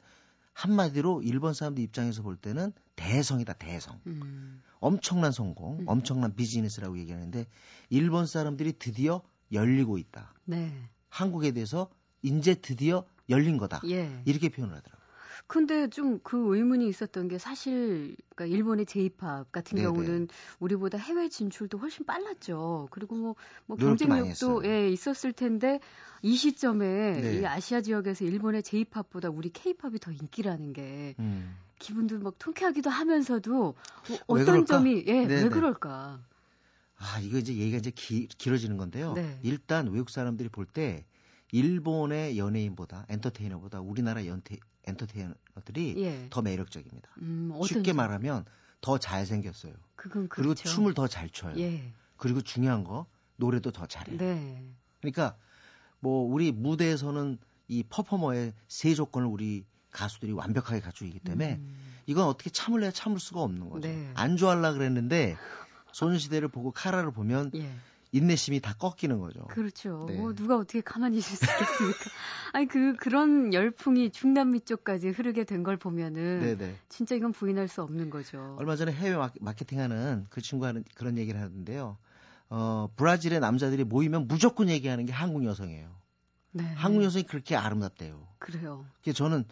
한마디로 0.54 1.22
일본 1.22 1.54
사람들 1.54 1.82
입장에서 1.82 2.22
볼 2.22 2.36
때는 2.36 2.72
대성이다 2.96 3.54
대성. 3.54 4.00
음. 4.06 4.62
엄청난 4.82 5.32
성공, 5.32 5.78
음. 5.78 5.84
엄청난 5.86 6.34
비즈니스라고 6.34 6.98
얘기하는데 6.98 7.46
일본 7.88 8.26
사람들이 8.26 8.74
드디어 8.78 9.22
열리고 9.52 9.96
있다. 9.96 10.34
네. 10.44 10.70
한국에 11.08 11.52
대해서 11.52 11.88
이제 12.22 12.54
드디어 12.54 13.04
열린 13.28 13.56
거다. 13.58 13.80
예. 13.88 14.22
이렇게 14.24 14.48
표현을 14.48 14.76
하더라고요. 14.76 15.02
근데 15.46 15.88
좀 15.88 16.18
그 16.22 16.56
의문이 16.56 16.88
있었던 16.88 17.28
게 17.28 17.38
사실 17.38 18.16
그러니까 18.34 18.56
일본의 18.56 18.86
J-팝 18.86 19.52
같은 19.52 19.76
네네. 19.76 19.88
경우는 19.88 20.28
우리보다 20.60 20.98
해외 20.98 21.28
진출도 21.28 21.78
훨씬 21.78 22.06
빨랐죠. 22.06 22.88
그리고 22.90 23.16
뭐, 23.16 23.34
뭐 23.66 23.76
경쟁력도. 23.76 24.64
예, 24.64 24.88
있었을 24.88 25.32
텐데 25.32 25.80
이 26.22 26.36
시점에 26.36 27.20
네. 27.20 27.40
이 27.40 27.46
아시아 27.46 27.80
지역에서 27.82 28.24
일본의 28.24 28.62
J-팝보다 28.62 29.28
우리 29.30 29.50
K-팝이 29.50 29.98
더 29.98 30.10
인기라는 30.10 30.72
게 30.72 31.14
음. 31.18 31.54
기분도 31.82 32.18
막 32.20 32.34
통쾌하기도 32.38 32.88
하면서도 32.88 33.74
뭐왜 34.28 34.42
어떤? 34.42 34.64
점이 34.66 35.04
예, 35.08 35.24
왜. 35.24 35.48
그럴까? 35.48 36.20
아, 36.96 37.18
이거 37.20 37.38
이제 37.38 37.52
얘기가 37.54 37.78
이제 37.78 37.90
기, 37.90 38.28
길어지는 38.28 38.76
건데요. 38.76 39.14
네. 39.14 39.38
일단 39.42 39.88
외국 39.90 40.08
사람들이 40.10 40.48
볼 40.48 40.66
때 40.66 41.04
일본의 41.50 42.38
연예인보다 42.38 43.04
엔터테이너보다 43.10 43.80
우리나라 43.80 44.24
연태, 44.26 44.56
엔터테이너들이 44.84 45.94
예. 45.98 46.26
더 46.30 46.40
매력적입니다. 46.40 47.10
음, 47.20 47.52
쉽게 47.66 47.90
점? 47.90 47.96
말하면 47.96 48.44
더 48.80 48.96
잘생겼어요. 48.98 49.74
그건 49.96 50.28
그리고 50.28 50.54
그렇죠. 50.54 50.68
춤을 50.68 50.94
더 50.94 51.06
잘 51.08 51.28
춰요. 51.28 51.54
예. 51.58 51.92
그리고 52.16 52.40
중요한 52.40 52.84
거 52.84 53.06
노래도 53.36 53.70
더 53.72 53.86
잘해요. 53.86 54.16
네. 54.16 54.64
그러니까 55.00 55.36
뭐 55.98 56.22
우리 56.24 56.52
무대에서는 56.52 57.38
이 57.68 57.82
퍼포머의 57.88 58.54
세 58.68 58.94
조건을 58.94 59.26
우리 59.28 59.64
가수들이 59.92 60.32
완벽하게 60.32 60.80
갖추고 60.80 61.06
있기 61.06 61.20
때문에 61.20 61.56
음. 61.60 61.76
이건 62.06 62.26
어떻게 62.26 62.50
참을래야 62.50 62.90
참을 62.90 63.20
수가 63.20 63.40
없는 63.42 63.70
거죠. 63.70 63.86
네. 63.88 64.10
안 64.14 64.36
좋아하려 64.36 64.72
그랬는데 64.72 65.36
소녀시대를 65.92 66.48
보고 66.48 66.70
카라를 66.72 67.12
보면 67.12 67.52
예. 67.54 67.70
인내심이 68.14 68.60
다 68.60 68.74
꺾이는 68.74 69.20
거죠. 69.20 69.40
그렇죠. 69.46 70.04
네. 70.08 70.16
뭐 70.16 70.34
누가 70.34 70.56
어떻게 70.56 70.80
가만히 70.82 71.16
있을 71.18 71.36
수 71.36 71.44
있겠습니까? 71.44 71.98
아니 72.52 72.66
그 72.68 72.94
그런 72.96 73.54
열풍이 73.54 74.10
중남미 74.10 74.60
쪽까지 74.62 75.08
흐르게 75.10 75.44
된 75.44 75.62
걸 75.62 75.76
보면은 75.78 76.40
네네. 76.40 76.76
진짜 76.90 77.14
이건 77.14 77.32
부인할 77.32 77.68
수 77.68 77.82
없는 77.82 78.10
거죠. 78.10 78.56
얼마 78.58 78.76
전에 78.76 78.92
해외 78.92 79.16
마- 79.16 79.30
마케팅하는 79.40 80.26
그 80.28 80.42
친구가 80.42 80.68
하는 80.68 80.84
그런 80.94 81.16
얘기를 81.16 81.40
하는데요. 81.40 81.96
어, 82.50 82.88
브라질의 82.96 83.40
남자들이 83.40 83.84
모이면 83.84 84.26
무조건 84.28 84.68
얘기하는 84.68 85.06
게 85.06 85.12
한국 85.12 85.44
여성이에요. 85.44 85.88
네. 86.52 86.64
한국 86.74 87.02
여성이 87.02 87.24
그렇게 87.24 87.56
아름답대요. 87.56 88.26
그래요. 88.38 88.84
그래서 89.02 89.16
저는 89.16 89.44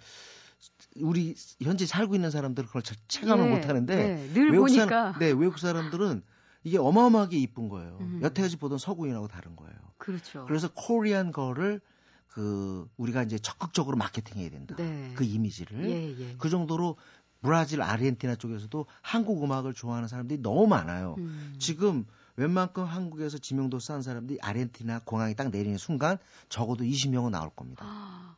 우리 0.96 1.34
현재 1.60 1.86
살고 1.86 2.14
있는 2.14 2.30
사람들은 2.30 2.66
그걸 2.66 2.82
잘 2.82 2.96
체감을 3.08 3.46
예, 3.46 3.56
못 3.56 3.68
하는데 3.68 3.96
네, 3.96 4.32
늘 4.34 4.50
외국 4.50 4.66
보니까 4.66 4.84
사람, 4.86 5.18
네, 5.18 5.26
외국 5.26 5.58
사람들은 5.58 6.22
이게 6.64 6.78
어마어마하게 6.78 7.38
이쁜 7.38 7.68
거예요. 7.68 7.96
음. 8.00 8.20
여태까지 8.22 8.56
보던 8.56 8.78
서구인하고 8.78 9.28
다른 9.28 9.56
거예요. 9.56 9.74
그렇죠. 9.98 10.44
그래서 10.46 10.68
코리안 10.74 11.32
거를 11.32 11.80
그 12.28 12.88
우리가 12.96 13.22
이제 13.22 13.38
적극적으로 13.38 13.96
마케팅해야 13.96 14.50
된다. 14.50 14.76
네. 14.76 15.12
그 15.16 15.24
이미지를 15.24 15.88
예, 15.88 16.20
예. 16.20 16.34
그 16.38 16.48
정도로 16.50 16.96
브라질, 17.42 17.80
아르헨티나 17.80 18.36
쪽에서도 18.36 18.86
한국 19.00 19.42
음악을 19.42 19.72
좋아하는 19.72 20.08
사람들이 20.08 20.42
너무 20.42 20.66
많아요. 20.66 21.14
음. 21.18 21.54
지금 21.58 22.04
웬만큼 22.40 22.84
한국에서 22.84 23.36
지명도 23.38 23.78
쌓은 23.80 24.00
사람들이 24.02 24.38
아르헨티나 24.40 25.00
공항에 25.04 25.34
딱 25.34 25.50
내리는 25.50 25.76
순간 25.76 26.16
적어도 26.48 26.84
20명은 26.84 27.30
나올 27.30 27.50
겁니다. 27.50 27.84
아, 27.86 28.36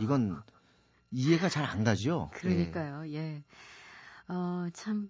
이건 0.00 0.42
이해가 1.10 1.48
잘 1.48 1.64
안 1.64 1.82
가죠. 1.82 2.30
그러니까요. 2.34 3.10
예. 3.14 3.42
어, 4.30 4.66
참, 4.74 5.08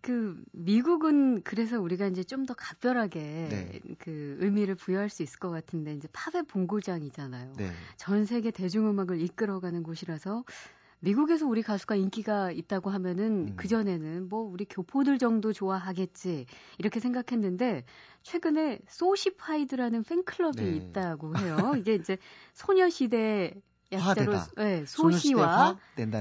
그, 0.00 0.40
미국은 0.52 1.42
그래서 1.42 1.80
우리가 1.80 2.06
이제 2.06 2.22
좀 2.22 2.46
더 2.46 2.54
각별하게 2.54 3.20
네. 3.50 3.80
그 3.98 4.36
의미를 4.38 4.76
부여할 4.76 5.10
수 5.10 5.24
있을 5.24 5.40
것 5.40 5.50
같은데, 5.50 5.92
이제 5.94 6.06
팝의 6.12 6.44
본고장이잖아요. 6.46 7.54
네. 7.56 7.66
네. 7.66 7.72
전 7.96 8.24
세계 8.24 8.52
대중음악을 8.52 9.20
이끌어가는 9.20 9.82
곳이라서 9.82 10.44
미국에서 11.00 11.46
우리 11.46 11.62
가수가 11.62 11.96
인기가 11.96 12.50
있다고 12.50 12.90
하면은 12.90 13.48
음. 13.48 13.56
그전에는 13.56 14.28
뭐 14.28 14.42
우리 14.42 14.64
교포들 14.66 15.18
정도 15.18 15.52
좋아하겠지 15.52 16.46
이렇게 16.78 17.00
생각했는데 17.00 17.84
최근에 18.22 18.80
Soshified라는 18.88 20.04
팬클럽이 20.04 20.56
네. 20.56 20.76
있다고 20.76 21.32
해요. 21.38 21.74
이게 21.78 21.94
이제 21.94 22.18
소녀시대 22.52 23.54
약자로. 23.92 24.34
네, 24.56 24.84
소시와 24.86 25.78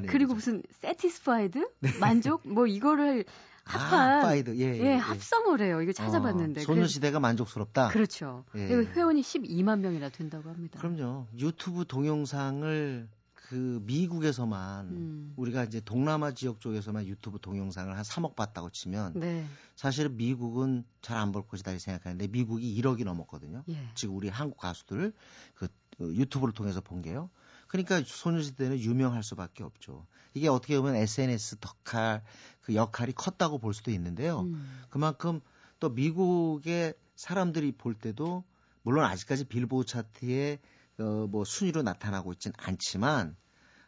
그리고. 0.08 0.34
무슨 0.34 0.64
satisfied 0.72 1.70
만족 2.00 2.48
뭐 2.48 2.66
이거를 2.66 3.26
합한 3.66 4.12
아, 4.12 4.22
fied. 4.22 4.58
예, 4.58 4.64
예, 4.64 4.80
예, 4.80 4.84
예. 4.94 4.96
합성을 4.96 5.62
해요. 5.62 5.82
이거 5.82 5.92
찾아봤는데 5.92 6.62
어, 6.62 6.64
소녀시대가 6.64 7.20
만족스럽다. 7.20 7.90
그, 7.90 8.00
렇죠 8.00 8.46
예. 8.56 8.68
회원이 8.68 9.22
12만 9.22 9.80
명이나 9.80 10.10
된다고 10.10 10.50
합니다. 10.50 10.80
그럼요. 10.80 11.28
유튜브 11.38 11.86
동영상을 11.86 13.08
그 13.50 13.82
미국에서만 13.84 14.86
음. 14.90 15.34
우리가 15.36 15.64
이제 15.64 15.82
동남아 15.82 16.32
지역 16.36 16.62
쪽에서만 16.62 17.08
유튜브 17.08 17.40
동영상을 17.40 17.98
한 17.98 18.04
3억 18.04 18.36
봤다고 18.36 18.70
치면 18.70 19.14
네. 19.16 19.44
사실은 19.76 20.18
미국은 20.18 20.86
잘안볼 21.02 21.48
것이다 21.48 21.72
이렇게 21.72 21.84
생각하는데 21.84 22.28
미국이 22.28 22.80
1억이 22.80 23.04
넘었거든요. 23.06 23.64
예. 23.70 23.90
지금 23.96 24.16
우리 24.16 24.30
한국 24.30 24.60
가수들 24.60 25.14
그 25.56 25.66
어, 26.00 26.04
유튜브를 26.04 26.54
통해서 26.54 26.80
본 26.80 27.02
게요. 27.02 27.32
그러니까 27.68 28.04
소녀시대는 28.06 28.78
유명할 28.82 29.24
수밖에 29.24 29.64
없죠. 29.64 30.06
이게 30.36 30.48
어떻게 30.48 30.78
보면 30.78 30.96
SNS 30.98 31.58
덕할 31.58 32.22
그 32.62 32.76
역할이 32.76 33.14
컸다고 33.14 33.58
볼 33.58 33.74
수도 33.74 33.90
있는데요. 33.90 34.42
음. 34.42 34.84
그만큼 34.92 35.42
또 35.80 35.90
미국의 35.90 36.94
사람들이 37.16 37.72
볼 37.72 37.96
때도 37.96 38.44
물론 38.84 39.06
아직까지 39.06 39.46
빌보드 39.46 39.90
차트에 39.90 40.60
어, 41.00 41.28
뭐 41.28 41.44
순위로 41.46 41.82
나타나고 41.82 42.34
있진 42.34 42.52
않지만 42.58 43.36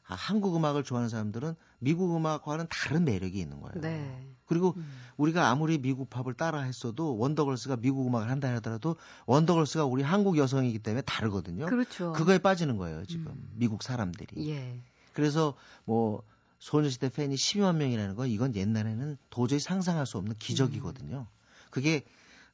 아, 0.07 0.15
한국 0.15 0.55
음악을 0.55 0.83
좋아하는 0.83 1.09
사람들은 1.09 1.55
미국 1.79 2.15
음악과는 2.15 2.67
다른 2.69 3.05
매력이 3.05 3.39
있는 3.39 3.61
거예요. 3.61 3.79
네. 3.79 4.27
그리고 4.45 4.73
음. 4.75 4.85
우리가 5.15 5.49
아무리 5.49 5.77
미국 5.77 6.09
팝을 6.09 6.33
따라 6.33 6.61
했어도 6.61 7.17
원더걸스가 7.17 7.77
미국 7.77 8.07
음악을 8.07 8.29
한다 8.29 8.53
하더라도 8.55 8.97
원더걸스가 9.25 9.85
우리 9.85 10.03
한국 10.03 10.37
여성이기 10.37 10.79
때문에 10.79 11.01
다르거든요. 11.03 11.65
그렇죠. 11.67 12.11
그거에 12.11 12.39
빠지는 12.39 12.75
거예요, 12.75 13.05
지금. 13.05 13.27
음. 13.27 13.49
미국 13.55 13.83
사람들이. 13.83 14.49
예. 14.49 14.81
그래서 15.13 15.55
뭐 15.85 16.23
소녀시대 16.59 17.09
팬이 17.09 17.35
12만 17.35 17.77
명이라는 17.77 18.15
건 18.15 18.27
이건 18.27 18.55
옛날에는 18.55 19.17
도저히 19.29 19.59
상상할 19.59 20.05
수 20.05 20.17
없는 20.17 20.35
기적이거든요. 20.37 21.27
그게 21.69 22.03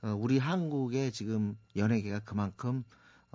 어, 0.04 0.16
우리 0.18 0.38
한국의 0.38 1.12
지금 1.12 1.58
연예계가 1.76 2.20
그만큼 2.20 2.84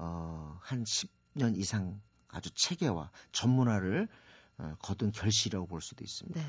어, 0.05 0.59
한 0.61 0.83
10년 0.83 1.57
이상 1.57 2.01
아주 2.27 2.51
체계화, 2.51 3.11
전문화를 3.31 4.09
어, 4.59 4.75
거둔 4.81 5.13
결실이라고 5.13 5.67
볼 5.67 5.81
수도 5.81 6.03
있습니다. 6.03 6.41
네. 6.41 6.47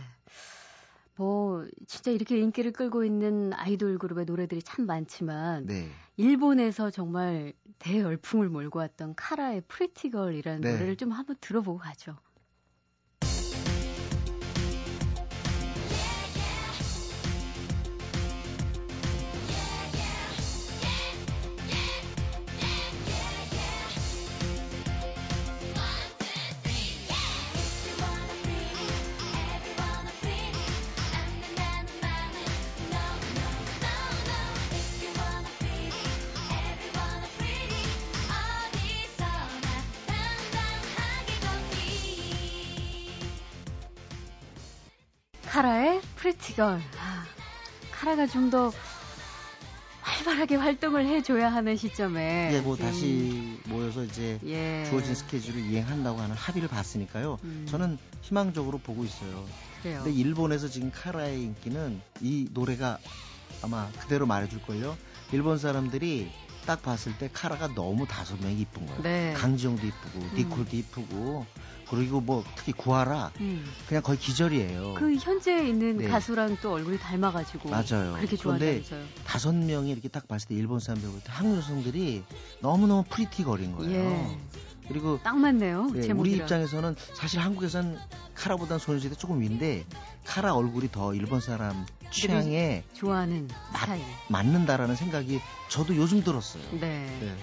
뭐 1.16 1.64
진짜 1.86 2.10
이렇게 2.10 2.40
인기를 2.40 2.72
끌고 2.72 3.06
있는 3.06 3.54
아이돌 3.54 4.00
그룹의 4.00 4.26
노래들이 4.26 4.64
참 4.64 4.88
많지만 4.88 5.68
네. 5.68 5.92
일본에서 6.18 6.90
정말 6.90 7.54
대열풍을 7.78 8.50
몰고 8.50 8.80
왔던 8.80 9.14
카라의 9.14 9.62
Pretty 9.68 10.01
Girl이라는 10.01 10.62
네. 10.62 10.72
노래를 10.72 10.96
좀 10.96 11.12
한번 11.12 11.36
들어보고 11.40 11.78
가죠. 11.78 12.18
Pretty 46.44 46.64
Girl. 46.64 46.82
아, 47.00 47.26
카라가 47.92 48.28
좀 48.28 48.50
더 48.50 48.72
활발하게 50.02 50.56
활동을 50.58 51.06
해줘야 51.08 51.52
하는 51.52 51.78
시점에 51.78 52.52
예, 52.54 52.60
뭐 52.60 52.76
지금, 52.76 52.90
다시 52.90 53.60
모여서 53.68 54.04
이제 54.04 54.38
예. 54.46 54.86
주어진 54.90 55.16
스케줄을 55.16 55.62
이행한다고 55.62 56.20
하는 56.20 56.36
합의를 56.36 56.68
봤으니까요. 56.68 57.40
음. 57.44 57.66
저는 57.70 57.98
희망적으로 58.22 58.78
보고 58.80 59.06
있어요. 59.06 59.46
그래요. 59.82 60.02
근데 60.04 60.18
일본에서 60.18 60.68
지금 60.68 60.92
카라의 60.92 61.42
인기는 61.42 62.02
이 62.22 62.48
노래가 62.52 63.00
아마 63.62 63.90
그대로 64.00 64.26
말해줄걸요. 64.26 64.98
일본 65.32 65.58
사람들이 65.58 66.30
딱 66.66 66.82
봤을 66.82 67.18
때 67.18 67.30
카라가 67.32 67.74
너무 67.74 68.08
다섯 68.08 68.40
명이 68.42 68.60
이쁜 68.60 68.86
거예요. 68.86 69.02
네. 69.02 69.34
강지영도 69.34 69.86
이쁘고 69.86 70.36
니콜도 70.36 70.76
이쁘고 70.76 71.46
그리고 71.90 72.22
뭐 72.22 72.44
특히 72.56 72.72
구하라 72.72 73.32
음. 73.40 73.66
그냥 73.88 74.02
거의 74.02 74.18
기절이에요. 74.18 74.96
그 74.96 75.16
현재 75.16 75.68
있는 75.68 75.98
네. 75.98 76.08
가수랑 76.08 76.58
또 76.62 76.74
얼굴이 76.74 76.98
닮아가지고 76.98 77.70
맞아요. 77.70 78.16
그렇게 78.16 78.36
그런데 78.38 78.82
좋아한다면서요. 78.82 79.06
다섯 79.26 79.54
명이 79.54 79.92
이렇게 79.92 80.08
딱 80.08 80.28
봤을 80.28 80.48
때 80.48 80.56
일본 80.56 80.80
사람들 80.80 81.10
볼때 81.10 81.26
한국 81.32 81.58
여성들이 81.58 82.24
너무 82.62 82.88
너무 82.88 83.04
pretty 83.10 83.44
girl인 83.44 83.76
거예요. 83.76 83.94
예. 83.94 84.38
그리고 84.94 85.20
딱 85.24 85.40
맞네요. 85.40 85.90
네, 85.92 86.04
제목이랑. 86.04 86.20
우리 86.20 86.34
입장에서는 86.34 86.96
사실 87.16 87.40
한국에선 87.40 88.00
카라보단 88.36 88.78
소녀시대 88.78 89.16
조금 89.16 89.42
위인데 89.42 89.86
카라 90.24 90.54
얼굴이 90.54 90.92
더 90.92 91.16
일본 91.16 91.42
사람 91.42 91.86
취향에 92.12 92.84
좋아하는 92.94 93.50
맞-. 93.74 94.00
맞는다라는 94.30 94.96
생각이 94.96 95.42
저도 95.70 95.96
요즘 95.96 96.24
들었어요. 96.24 96.64
네. 96.74 97.08
네. 97.20 97.36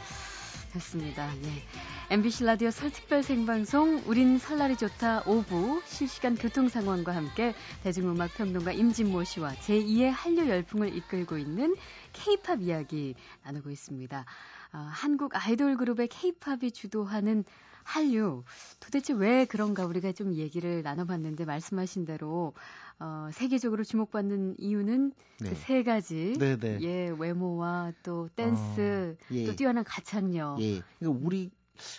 좋습니다. 0.75 1.33
예. 1.43 2.15
MBC 2.15 2.45
라디오 2.45 2.71
설 2.71 2.93
특별 2.93 3.25
생방송 3.25 4.05
우린 4.07 4.39
설날이 4.39 4.77
좋다 4.77 5.25
5부 5.25 5.83
실시간 5.85 6.37
교통 6.37 6.69
상황과 6.69 7.15
함께 7.15 7.55
대중음악 7.83 8.35
평론가 8.35 8.71
임진모 8.71 9.25
씨와 9.25 9.55
제2의 9.55 10.11
한류 10.13 10.49
열풍을 10.49 10.97
이끌고 10.97 11.39
있는 11.39 11.75
K-팝 12.13 12.63
이야기 12.63 13.17
나누고 13.43 13.71
있습니다. 13.71 14.25
아, 14.73 14.79
한국 14.79 15.33
아이돌 15.35 15.77
그룹의 15.77 16.09
K-팝이 16.09 16.71
주도하는 16.73 17.45
한류 17.83 18.45
도대체 18.79 19.13
왜 19.13 19.45
그런가 19.45 19.85
우리가 19.87 20.13
좀 20.13 20.35
얘기를 20.35 20.83
나눠봤는데 20.83 21.45
말씀하신 21.45 22.05
대로 22.05 22.55
어, 22.99 23.31
세계적으로 23.33 23.85
주목받는 23.85 24.57
이유는 24.59 25.13
네. 25.41 25.49
그세 25.49 25.83
가지 25.83 26.35
네, 26.39 26.57
네. 26.57 26.79
예 26.83 27.15
외모와 27.19 27.93
또 28.03 28.29
댄스 28.37 29.17
어, 29.19 29.25
예. 29.35 29.47
또 29.47 29.57
뛰어난 29.57 29.83
가창력 29.83 30.61
예. 30.61 30.83
그러니까 30.99 31.27
우리 31.27 31.51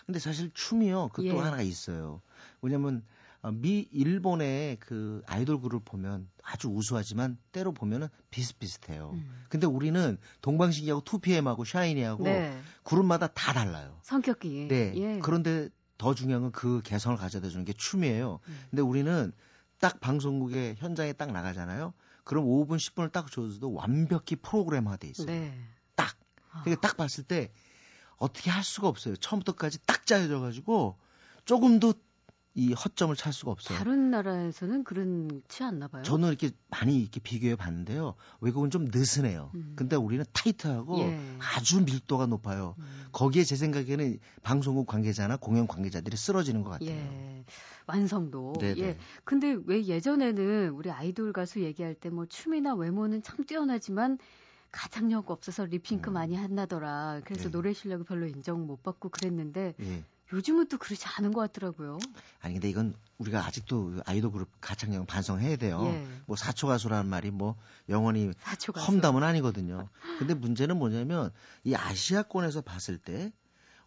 근데 0.06 0.20
사실 0.20 0.52
춤이요. 0.54 1.10
그것도 1.10 1.26
예. 1.26 1.38
하나가 1.38 1.62
있어요. 1.62 2.22
왜냐면 2.62 2.98
어, 2.98 3.21
미 3.50 3.88
일본의 3.92 4.78
그 4.80 5.24
아이돌 5.26 5.62
그룹 5.62 5.84
보면 5.86 6.30
아주 6.44 6.68
우수하지만 6.70 7.38
때로 7.52 7.72
보면은 7.72 8.08
비슷비슷해요. 8.30 9.12
음. 9.14 9.46
근데 9.50 9.66
우리는 9.66 10.18
동방신기하고 10.42 11.02
2PM하고 11.04 11.66
샤이니하고 11.66 12.24
네 12.24 12.60
그룹마다 12.84 13.28
다 13.28 13.54
달라요. 13.54 14.00
성격이 14.04 14.68
네. 14.68 14.94
예. 14.96 15.20
그런데 15.20 15.70
더 15.98 16.14
중요한 16.14 16.42
건 16.44 16.52
그 16.52 16.82
개성을 16.84 17.18
가져다 17.18 17.50
주는 17.50 17.66
게 17.66 17.74
춤이에요. 17.74 18.40
음. 18.48 18.60
근데 18.70 18.82
우리는 18.82 19.32
딱 19.80 20.00
방송국에 20.00 20.76
현장에 20.78 21.14
딱 21.14 21.32
나가잖아요. 21.32 21.94
그럼 22.24 22.46
5분 22.46 22.78
10분을 22.78 23.12
딱 23.12 23.32
줘도 23.32 23.74
완벽히 23.74 24.36
프로그램화돼 24.36 25.08
있어요. 25.08 25.28
네. 25.28 25.58
딱. 25.96 26.16
아. 26.52 26.62
그러니까 26.62 26.88
딱 26.88 26.98
봤을 26.98 27.24
때 27.24 27.52
어떻게 28.18 28.52
할 28.52 28.64
수가 28.64 28.88
없어요. 28.88 29.16
처음부터까지 29.16 29.80
딱 29.88 30.06
짜여져 30.06 30.40
가지고 30.40 31.00
조금도 31.46 31.96
이 32.54 32.74
허점을 32.74 33.16
찰 33.16 33.32
수가 33.32 33.52
없어요. 33.52 33.78
다른 33.78 34.12
나라에서는 34.12 34.84
그렇지 34.84 35.64
않나 35.64 35.88
봐요. 35.88 36.04
저는 36.04 36.28
이렇게 36.28 36.52
많이 36.70 37.00
이렇게 37.00 37.22
비교해 37.22 37.56
봤는데요. 37.56 38.16
외국은 38.42 38.70
좀 38.70 38.86
느슨해요. 38.92 39.52
음. 39.56 39.74
근데 39.78 39.96
우리는 39.96 40.26
타이트하고 40.34 41.00
예. 41.00 41.18
아주 41.40 41.82
밀도가 41.82 42.26
높아요. 42.26 42.76
음. 42.80 43.06
거기에 43.14 43.44
제 43.46 43.56
생각에는 43.56 44.20
방송국 44.44 44.86
관계자나 44.88 45.38
공연 45.38 45.66
관계자들이 45.66 46.18
쓰러지는 46.18 46.64
것 46.64 46.72
같아요. 46.72 46.90
예. 46.90 47.46
완성도. 47.88 48.54
네네. 48.60 48.80
예. 48.82 48.98
근데 49.24 49.58
왜 49.66 49.86
예전에는 49.86 50.70
우리 50.72 50.92
아이돌 50.92 51.32
가수 51.34 51.62
얘기할 51.62 51.96
때 51.96 52.10
뭐 52.10 52.26
춤이나 52.26 52.76
외모는 52.76 53.24
참 53.24 53.46
뛰어나지만 53.46 54.18
가창력 54.72 55.32
없어서 55.32 55.66
립싱크 55.66 56.10
음. 56.10 56.14
많이 56.14 56.36
한다더라. 56.36 57.22
그래서 57.24 57.46
네. 57.46 57.52
노래 57.52 57.72
실력을 57.74 58.06
별로 58.06 58.26
인정 58.28 58.68
못 58.68 58.84
받고 58.84 59.08
그랬는데 59.10 59.74
예. 59.80 60.04
요즘은 60.34 60.68
또 60.68 60.78
그렇지 60.78 61.06
않은 61.18 61.34
것 61.34 61.42
같더라고요. 61.42 62.00
아니 62.42 62.54
근데 62.54 62.70
이건 62.70 62.94
우리가 63.18 63.46
아직도 63.46 64.02
아이돌 64.06 64.32
그룹 64.32 64.50
가창력은 64.62 65.06
반성해야 65.06 65.58
돼요. 65.58 65.82
예. 65.86 66.08
뭐 66.26 66.36
사초 66.36 66.68
가수라는 66.68 67.10
말이 67.10 67.32
뭐 67.32 67.56
영원히 67.90 68.32
가수. 68.42 68.72
험담은 68.72 69.24
아니거든요. 69.24 69.90
근데 70.20 70.34
문제는 70.34 70.78
뭐냐면 70.78 71.32
이 71.64 71.76
아시아권에서 71.76 72.62
봤을 72.62 72.98
때 72.98 73.32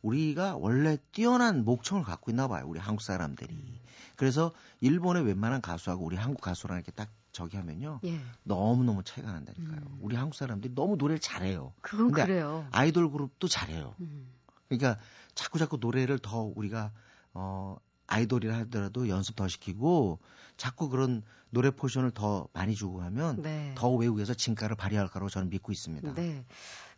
우리가 0.02 0.56
원래 0.56 0.98
뛰어난 1.12 1.64
목청을 1.64 2.04
갖고 2.04 2.30
있나 2.30 2.46
봐요. 2.46 2.64
우리 2.66 2.78
한국 2.78 3.02
사람들이. 3.02 3.80
그래서 4.16 4.52
일본의 4.80 5.24
웬만한 5.24 5.60
가수하고 5.62 6.04
우리 6.04 6.16
한국 6.16 6.40
가수랑 6.40 6.76
이렇게 6.76 6.92
딱 6.92 7.10
저기 7.32 7.56
하면요. 7.56 8.00
예. 8.04 8.20
너무너무 8.44 9.02
차이가 9.02 9.32
난다니까요. 9.32 9.80
음. 9.80 9.98
우리 10.00 10.14
한국 10.14 10.36
사람들이 10.36 10.74
너무 10.74 10.96
노래를 10.96 11.18
잘해요. 11.18 11.72
그건 11.80 12.12
그래요. 12.12 12.68
아이돌 12.70 13.10
그룹도 13.10 13.48
잘해요. 13.48 13.94
음. 14.00 14.28
그러니까 14.68 15.00
자꾸 15.34 15.58
자꾸 15.58 15.78
노래를 15.80 16.18
더 16.18 16.52
우리가 16.54 16.92
어 17.32 17.76
아이돌이라 18.06 18.56
하더라도 18.58 19.08
연습 19.08 19.36
더 19.36 19.48
시키고 19.48 20.20
자꾸 20.56 20.88
그런 20.88 21.22
노래 21.50 21.70
포션을 21.70 22.10
더 22.10 22.48
많이 22.52 22.74
주고 22.74 23.00
하면 23.02 23.42
네. 23.42 23.74
더 23.76 23.90
외국에서 23.90 24.34
진가를 24.34 24.76
발휘할 24.76 25.08
거라고 25.08 25.30
저는 25.30 25.50
믿고 25.50 25.72
있습니다. 25.72 26.14
네. 26.14 26.44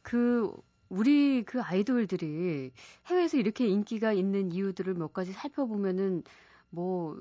그 0.03 0.53
우리 0.89 1.45
그 1.45 1.61
아이돌들이 1.61 2.73
해외에서 3.07 3.37
이렇게 3.37 3.67
인기가 3.67 4.13
있는 4.13 4.53
이유들을 4.53 4.95
몇 4.95 5.13
가지 5.13 5.33
살펴보면은 5.33 6.23
뭐 6.71 7.17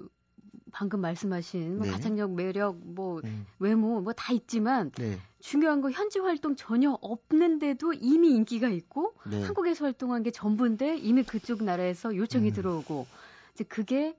방금 0.71 1.01
말씀하신 1.01 1.77
뭐 1.77 1.85
네. 1.85 1.91
가창력, 1.91 2.33
매력, 2.33 2.77
뭐 2.83 3.21
음, 3.23 3.45
외모 3.59 4.01
뭐 4.01 4.13
다 4.13 4.33
있지만 4.33 4.91
네, 4.91 5.17
중요한 5.39 5.81
거 5.81 5.91
현지 5.91 6.19
활동 6.19 6.55
전혀 6.55 6.91
없는데도 7.01 7.93
이미 7.93 8.29
인기가 8.31 8.67
있고 8.69 9.13
네. 9.29 9.41
한국에서 9.43 9.85
활동한 9.85 10.23
게 10.23 10.31
전부인데 10.31 10.97
이미 10.97 11.23
그쪽 11.23 11.63
나라에서 11.63 12.15
요청이 12.15 12.49
음. 12.49 12.53
들어오고 12.53 13.07
이제 13.53 13.63
그게 13.65 14.17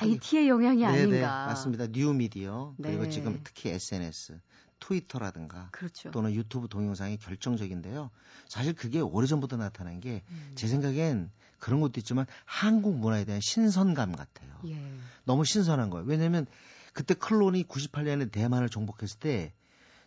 IT의 0.00 0.48
영향이 0.48 0.80
네, 0.80 0.86
아닌가. 0.86 1.10
네, 1.10 1.20
맞습니다. 1.20 1.86
뉴 1.88 2.12
미디어 2.12 2.74
그리고 2.82 3.04
네. 3.04 3.10
지금 3.10 3.40
특히 3.44 3.70
SNS, 3.70 4.40
트위터라든가 4.80 5.68
그렇죠. 5.72 6.10
또는 6.10 6.32
유튜브 6.34 6.68
동영상이 6.68 7.16
결정적인데요. 7.18 8.10
사실 8.48 8.74
그게 8.74 9.00
오래전부터 9.00 9.56
나타난 9.56 10.00
게 10.00 10.11
제 10.11 10.22
음. 10.30 10.54
생각엔 10.56 11.30
그런 11.64 11.80
것도 11.80 11.94
있지만 11.98 12.26
한국 12.44 12.98
문화에 12.98 13.24
대한 13.24 13.40
신선감 13.40 14.12
같아요. 14.12 14.50
예. 14.66 14.76
너무 15.24 15.46
신선한 15.46 15.88
거예요. 15.88 16.04
왜냐면 16.06 16.46
그때 16.92 17.14
클론이 17.14 17.64
98년에 17.68 18.30
대만을 18.30 18.68
정복했을 18.68 19.18
때 19.18 19.54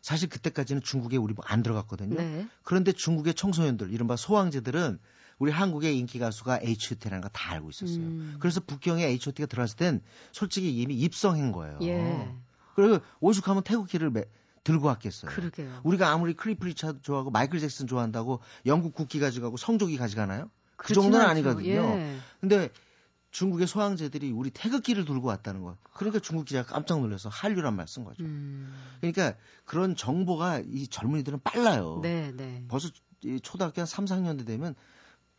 사실 0.04 0.30
그때까지는 0.30 0.84
중국에 0.84 1.18
우리 1.18 1.34
안 1.46 1.64
들어갔거든요. 1.64 2.16
네. 2.16 2.48
그런데 2.64 2.92
중국의 2.92 3.34
청소년들, 3.34 3.92
이른바 3.92 4.16
소황제들은 4.16 5.00
우리 5.40 5.52
한국의 5.52 5.98
인기 5.98 6.20
가수가 6.20 6.60
H.O.T라는 6.62 7.22
거 7.22 7.30
다 7.30 7.54
알고 7.54 7.72
있었어요. 7.72 8.04
음. 8.04 8.38
그래서 8.40 8.60
북경에 8.62 9.04
H.O.T가 9.06 9.48
들어왔을 9.48 9.76
땐 9.78 10.02
솔직히 10.32 10.80
이미 10.80 10.96
입성한 10.96 11.52
거예요. 11.52 11.80
예. 11.82 12.32
그리고 12.76 13.00
오죽하면 13.20 13.64
태극기를 13.64 14.12
매- 14.12 14.26
들고 14.64 14.86
왔겠어요. 14.88 15.32
그러게요. 15.32 15.82
우리가 15.84 16.10
아무리 16.12 16.34
클리프 16.36 16.68
리차드 16.68 17.02
좋아하고 17.02 17.32
마이클 17.32 17.60
잭슨 17.60 17.88
좋아한다고 17.88 18.42
영국 18.68 18.94
국기 18.94 19.20
가져가고 19.20 19.58
성조기 19.58 19.98
가져가나요? 19.98 20.52
그 20.78 20.94
정도는 20.94 21.20
않죠. 21.26 21.32
아니거든요. 21.32 21.72
예. 21.72 22.18
근데 22.40 22.70
중국의 23.32 23.68
소황제들이 23.68 24.32
우리 24.32 24.50
태극기를 24.52 25.06
들고 25.06 25.28
왔다는 25.28 25.62
거. 25.62 25.76
그러니까 25.94 26.20
중국 26.20 26.46
기자가 26.46 26.74
깜짝 26.74 27.02
놀라서 27.02 27.30
한류란 27.30 27.76
말 27.76 27.86
쓴 27.88 28.04
거죠. 28.04 28.24
음. 28.24 28.74
그러니까 29.02 29.36
그런 29.66 29.96
정보가 29.96 30.62
이 30.66 30.88
젊은이들은 30.88 31.40
빨라요. 31.44 32.00
네, 32.02 32.32
네. 32.36 32.64
벌써 32.68 32.90
이 33.24 33.40
초등학교 33.42 33.82
한 33.82 33.86
3, 33.86 34.06
4학년 34.06 34.38
때 34.38 34.46
되면 34.46 34.76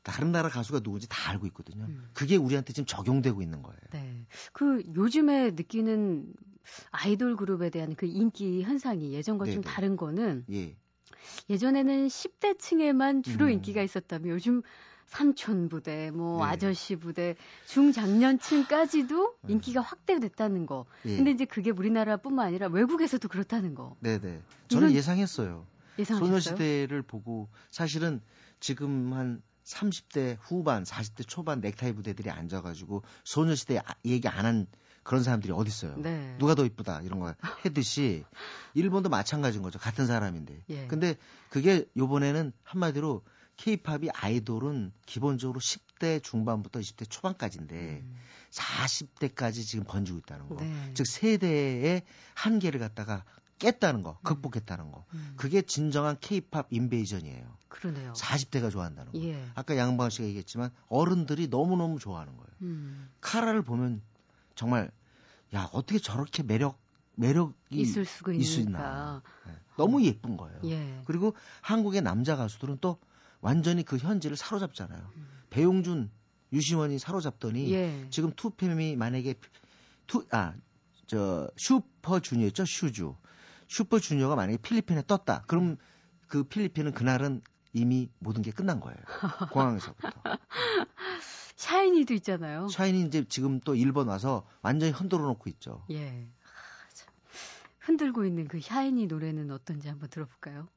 다른 0.03 0.33
나라 0.33 0.49
가수가 0.49 0.81
누군지 0.81 1.09
다 1.09 1.31
알고 1.31 1.47
있거든요. 1.49 1.85
음. 1.85 2.09
그게 2.13 2.37
우리한테 2.37 2.73
지금 2.73 2.87
적용되고 2.87 3.43
있는 3.43 3.63
거예요. 3.63 3.81
네. 3.93 4.27
그 4.53 4.83
요즘에 4.95 5.53
느끼는 5.53 6.33
아이돌 6.91 7.37
그룹에 7.37 7.71
대한 7.71 7.95
그 7.95 8.07
인기 8.07 8.63
현상이 8.63 9.13
예전과 9.13 9.47
좀 9.47 9.63
네네. 9.63 9.63
다른 9.67 9.97
거는 9.97 10.45
예. 10.51 10.77
예전에는 11.51 12.09
10대 12.09 12.59
층에만 12.59 13.23
주로 13.23 13.47
음. 13.47 13.53
인기가 13.53 13.83
있었다면 13.83 14.29
요즘 14.31 14.63
삼촌 15.09 15.69
부대, 15.69 16.11
뭐 16.11 16.45
네. 16.45 16.53
아저씨 16.53 16.97
부대, 16.97 17.35
중장년층까지도 17.67 19.35
인기가 19.49 19.81
확대됐다는 19.81 20.67
거. 20.67 20.87
예. 21.07 21.17
근데 21.17 21.31
이제 21.31 21.45
그게 21.45 21.71
우리나라뿐만 21.71 22.47
아니라 22.47 22.69
외국에서도 22.69 23.27
그렇다는 23.29 23.75
거. 23.75 23.97
네 24.01 24.19
네. 24.21 24.41
저는 24.69 24.89
이건- 24.91 24.97
예상했어요. 24.97 25.67
예상하셨어요? 25.99 26.29
소녀시대를 26.29 27.03
보고 27.03 27.49
사실은 27.71 28.21
지금 28.61 29.13
한 29.13 29.43
30대 29.65 30.37
후반, 30.41 30.85
40대 30.85 31.27
초반 31.27 31.61
넥타이 31.61 31.93
부대들이 31.93 32.31
앉아가지고 32.31 33.03
소녀시대 33.25 33.79
아- 33.79 33.95
얘기 34.05 34.29
안 34.29 34.45
한 34.45 34.67
그런 35.03 35.23
사람들이 35.23 35.53
어디 35.55 35.69
있어요. 35.69 35.97
네. 35.97 36.37
누가 36.39 36.55
더 36.55 36.67
이쁘다 36.67 37.01
이런 37.01 37.19
거 37.19 37.35
했듯이 37.65 38.25
일본도 38.75 39.09
마찬가지인 39.09 39.63
거죠. 39.63 39.79
같은 39.79 40.07
사람인데. 40.07 40.65
예. 40.69 40.87
근데 40.87 41.17
그게 41.49 41.87
요번에는 41.97 42.53
한마디로 42.63 43.23
케이팝이 43.59 44.09
아이돌은 44.15 44.93
기본적으로 45.05 45.61
10대 45.61 46.23
중반부터 46.23 46.81
20대 46.81 47.11
초반까지인데 47.11 48.05
40대까지 48.51 49.67
지금 49.67 49.85
번지고 49.85 50.19
있다는 50.19 50.49
거. 50.49 50.55
음. 50.55 50.59
네. 50.61 50.95
즉 50.95 51.07
세대의 51.07 52.03
한계를 52.35 52.81
갖다가 52.81 53.25
깼다는 53.59 54.05
거, 54.05 54.19
극복했다는 54.23 54.93
거. 54.93 55.05
음. 55.13 55.35
그게 55.37 55.63
진정한 55.63 56.17
케이팝 56.21 56.69
인베이전이에요. 56.71 57.57
그러네요. 57.69 58.13
40대가 58.13 58.71
좋아한다는 58.71 59.13
거. 59.13 59.19
예. 59.21 59.45
아까 59.57 59.77
양방 59.77 60.11
씨가 60.11 60.27
얘기했지만 60.29 60.71
어른들이 60.89 61.49
너무너무 61.49 61.99
좋아하는 61.99 62.37
거예요. 62.37 62.49
음. 62.63 63.11
카라를 63.21 63.63
보면 63.63 64.01
정말 64.55 64.91
야 65.55 65.69
어떻게 65.73 65.99
저렇게 65.99 66.45
매력 66.45 66.79
매력이 67.17 67.55
있을 67.73 68.05
수가. 68.05 68.33
있나. 68.33 69.23
네. 69.45 69.53
너무 69.77 70.05
예쁜 70.05 70.37
거예요. 70.37 70.61
예. 70.67 71.03
그리고 71.05 71.35
한국의 71.61 72.03
남자 72.03 72.37
가수들은 72.37 72.79
또 72.81 72.99
완전히 73.41 73.83
그 73.85 73.97
현지를 73.99 74.37
사로잡잖아요. 74.37 75.11
배용준, 75.51 76.11
유시원이 76.53 76.99
사로잡더니 76.99 77.73
예. 77.73 78.07
지금 78.11 78.33
투팸이 78.33 78.97
만약에 78.97 79.35
투 80.07 80.25
아 80.33 80.55
저 81.09 81.51
슈퍼 81.57 82.21
주니어였죠 82.21 82.67
슈주 82.67 83.17
슈퍼 83.67 83.99
주니어가 83.99 84.37
만약에 84.37 84.59
필리핀에 84.59 85.03
떴다 85.07 85.43
그럼 85.47 85.79
그 86.27 86.45
필리핀은 86.45 86.93
그날은 86.93 87.41
이미 87.73 88.11
모든 88.19 88.43
게 88.43 88.51
끝난 88.51 88.79
거예요 88.79 88.99
공항에서부터 89.53 90.11
샤이니도 91.57 92.13
있잖아요. 92.15 92.69
샤이니 92.69 93.07
이제 93.07 93.25
지금 93.29 93.59
또 93.61 93.75
일본 93.75 94.09
와서 94.09 94.47
완전히 94.61 94.93
흔들어 94.93 95.23
놓고 95.23 95.49
있죠 95.51 95.83
예. 95.91 96.29
흔들고 97.81 98.27
있는 98.27 98.47
그 98.49 98.61
샤이니 98.61 99.07
노래는 99.07 99.51
어떤지 99.51 99.89
한번 99.89 100.11
들어볼까요? 100.11 100.69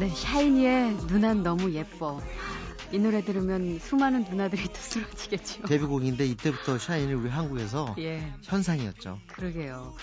네, 0.00 0.08
샤이니의 0.08 0.94
누난 1.08 1.42
너무 1.42 1.74
예뻐. 1.74 2.22
이 2.90 2.98
노래 2.98 3.22
들으면 3.22 3.78
수많은 3.78 4.24
누나들이 4.24 4.64
또 4.68 4.74
쓰러지겠죠. 4.74 5.64
데뷔곡인데 5.64 6.24
이때부터 6.24 6.78
샤이니 6.78 7.12
우리 7.12 7.28
한국에서 7.28 7.94
예, 7.98 8.32
현상이었죠 8.42 9.18
그러게요. 9.26 9.94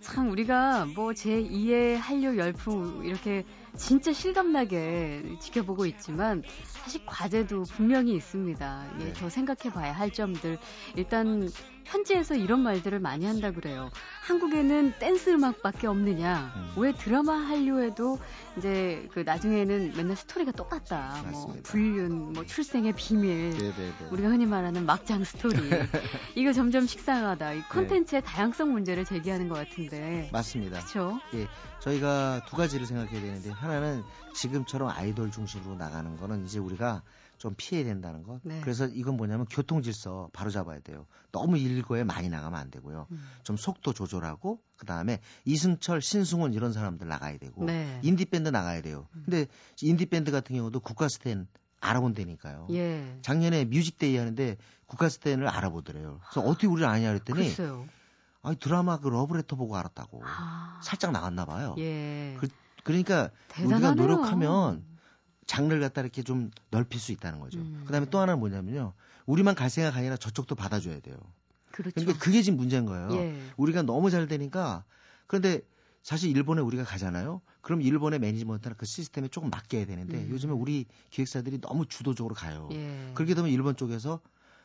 참 0.00 0.30
우리가 0.30 0.84
뭐 0.94 1.12
제2의 1.12 1.96
한류 1.96 2.36
열풍 2.36 3.00
이렇게 3.06 3.46
진짜 3.76 4.12
실감나게 4.12 5.38
지켜보고 5.40 5.86
있지만 5.86 6.42
사실 6.64 7.00
과제도 7.06 7.62
분명히 7.62 8.14
있습니다. 8.14 8.88
예, 9.00 9.04
네. 9.04 9.12
더 9.14 9.30
생각해 9.30 9.72
봐야 9.72 9.92
할 9.92 10.12
점들. 10.12 10.58
일단 10.96 11.48
현지에서 11.86 12.34
이런 12.34 12.60
말들을 12.60 12.98
많이 12.98 13.24
한다 13.26 13.52
그래요. 13.52 13.90
한국에는 14.22 14.94
댄스 14.98 15.30
음악밖에 15.30 15.86
없느냐. 15.86 16.52
음. 16.56 16.72
왜 16.76 16.92
드라마 16.92 17.34
한류에도 17.34 18.18
이제 18.58 19.08
그 19.12 19.20
나중에는 19.20 19.92
맨날 19.96 20.16
스토리가 20.16 20.52
똑같다. 20.52 21.22
뭐 21.22 21.30
맞습니다. 21.30 21.70
불륜, 21.70 22.32
뭐 22.32 22.44
출생의 22.44 22.92
비밀. 22.96 23.50
네네네 23.50 23.92
우리가 24.10 24.28
흔히 24.28 24.46
말하는 24.46 24.84
막장 24.84 25.22
스토리. 25.22 25.56
이거 26.34 26.52
점점 26.52 26.86
식상하다. 26.86 27.52
이 27.52 27.62
콘텐츠의 27.68 28.22
다양성 28.22 28.72
문제를 28.72 29.04
제기하는 29.04 29.48
것 29.48 29.54
같은데. 29.54 30.28
맞습니다 30.32 30.78
그렇죠? 30.80 31.20
예, 31.34 31.46
저희가 31.80 32.42
두 32.48 32.56
가지를 32.56 32.86
생각해야 32.86 33.20
되는데 33.20 33.50
하나는 33.50 34.02
지금처럼 34.34 34.88
아이돌 34.88 35.30
중심으로 35.30 35.76
나가는 35.76 36.16
거는 36.16 36.44
이제 36.44 36.58
우리가 36.58 37.02
좀 37.38 37.54
피해야 37.56 37.84
된다는 37.84 38.22
것. 38.22 38.40
네. 38.42 38.60
그래서 38.62 38.86
이건 38.86 39.16
뭐냐면 39.16 39.46
교통 39.50 39.82
질서 39.82 40.30
바로 40.32 40.50
잡아야 40.50 40.80
돼요. 40.80 41.06
너무 41.32 41.58
일거에 41.58 42.02
많이 42.04 42.28
나가면 42.28 42.58
안 42.58 42.70
되고요. 42.70 43.06
음. 43.10 43.28
좀 43.42 43.56
속도 43.56 43.92
조절하고 43.92 44.60
그다음에 44.78 45.20
이승철, 45.44 46.00
신승훈 46.00 46.54
이런 46.54 46.72
사람들 46.72 47.06
나가야 47.06 47.38
되고 47.38 47.64
네. 47.64 48.00
인디 48.02 48.24
밴드 48.24 48.48
나가야 48.48 48.80
돼요. 48.82 49.06
근데 49.24 49.46
인디 49.82 50.06
밴드 50.06 50.30
같은 50.30 50.56
경우도 50.56 50.80
국카스텐 50.80 51.46
알아본다니까요. 51.80 52.68
예. 52.72 53.18
작년에 53.22 53.66
뮤직데이 53.66 54.16
하는데 54.16 54.56
국카스텐을 54.86 55.46
알아보더래요. 55.46 56.20
그래서 56.30 56.48
어떻게 56.48 56.66
우리를 56.66 56.88
아냐 56.88 57.08
그랬더니 57.08 57.48
글쎄요. 57.48 57.86
아니 58.42 58.56
드라마 58.56 58.98
그 58.98 59.08
러브레터 59.08 59.56
보고 59.56 59.76
알았다고. 59.76 60.22
아, 60.24 60.80
살짝 60.82 61.12
나갔나 61.12 61.44
봐요. 61.44 61.74
예. 61.78 62.36
그- 62.40 62.48
그러니까 62.84 63.30
우리가. 63.62 63.94
노력하면 63.94 64.84
장르를 65.46 65.80
갖다 65.80 66.00
이렇게 66.00 66.22
좀 66.22 66.50
넓힐 66.70 67.00
수 67.00 67.12
있다는 67.12 67.40
거죠. 67.40 67.58
음. 67.58 67.82
그다음에 67.86 68.06
또 68.10 68.18
하나는 68.18 68.40
뭐냐면요. 68.40 68.92
우리만 69.26 69.54
갈 69.54 69.70
생각 69.70 69.96
아니라 69.96 70.16
저쪽도 70.16 70.54
받아줘야 70.54 71.00
돼요. 71.00 71.16
그렇죠. 71.70 71.94
그러니까 71.94 72.18
그게 72.18 72.42
지금 72.42 72.56
문제인 72.58 72.86
거예요. 72.86 73.08
예. 73.12 73.40
우리가 73.56 73.82
너무 73.82 74.10
잘 74.10 74.26
되니까 74.28 74.84
그런데 75.26 75.60
사실 76.02 76.30
일본에 76.30 76.60
우리가 76.60 76.84
가잖아요. 76.84 77.40
그럼 77.60 77.82
일본의 77.82 78.20
매니지먼트나 78.20 78.76
그 78.76 78.86
시스템에 78.86 79.28
조금 79.28 79.50
맡겨야 79.50 79.86
되는데 79.86 80.18
음. 80.18 80.30
요즘에 80.30 80.52
우리 80.52 80.86
기획사들이 81.10 81.60
너무 81.60 81.86
주도적으로 81.86 82.34
가요. 82.34 82.68
예. 82.72 83.10
그렇게 83.14 83.34
되면 83.34 83.50
일본 83.50 83.76
쪽에서 83.76 84.20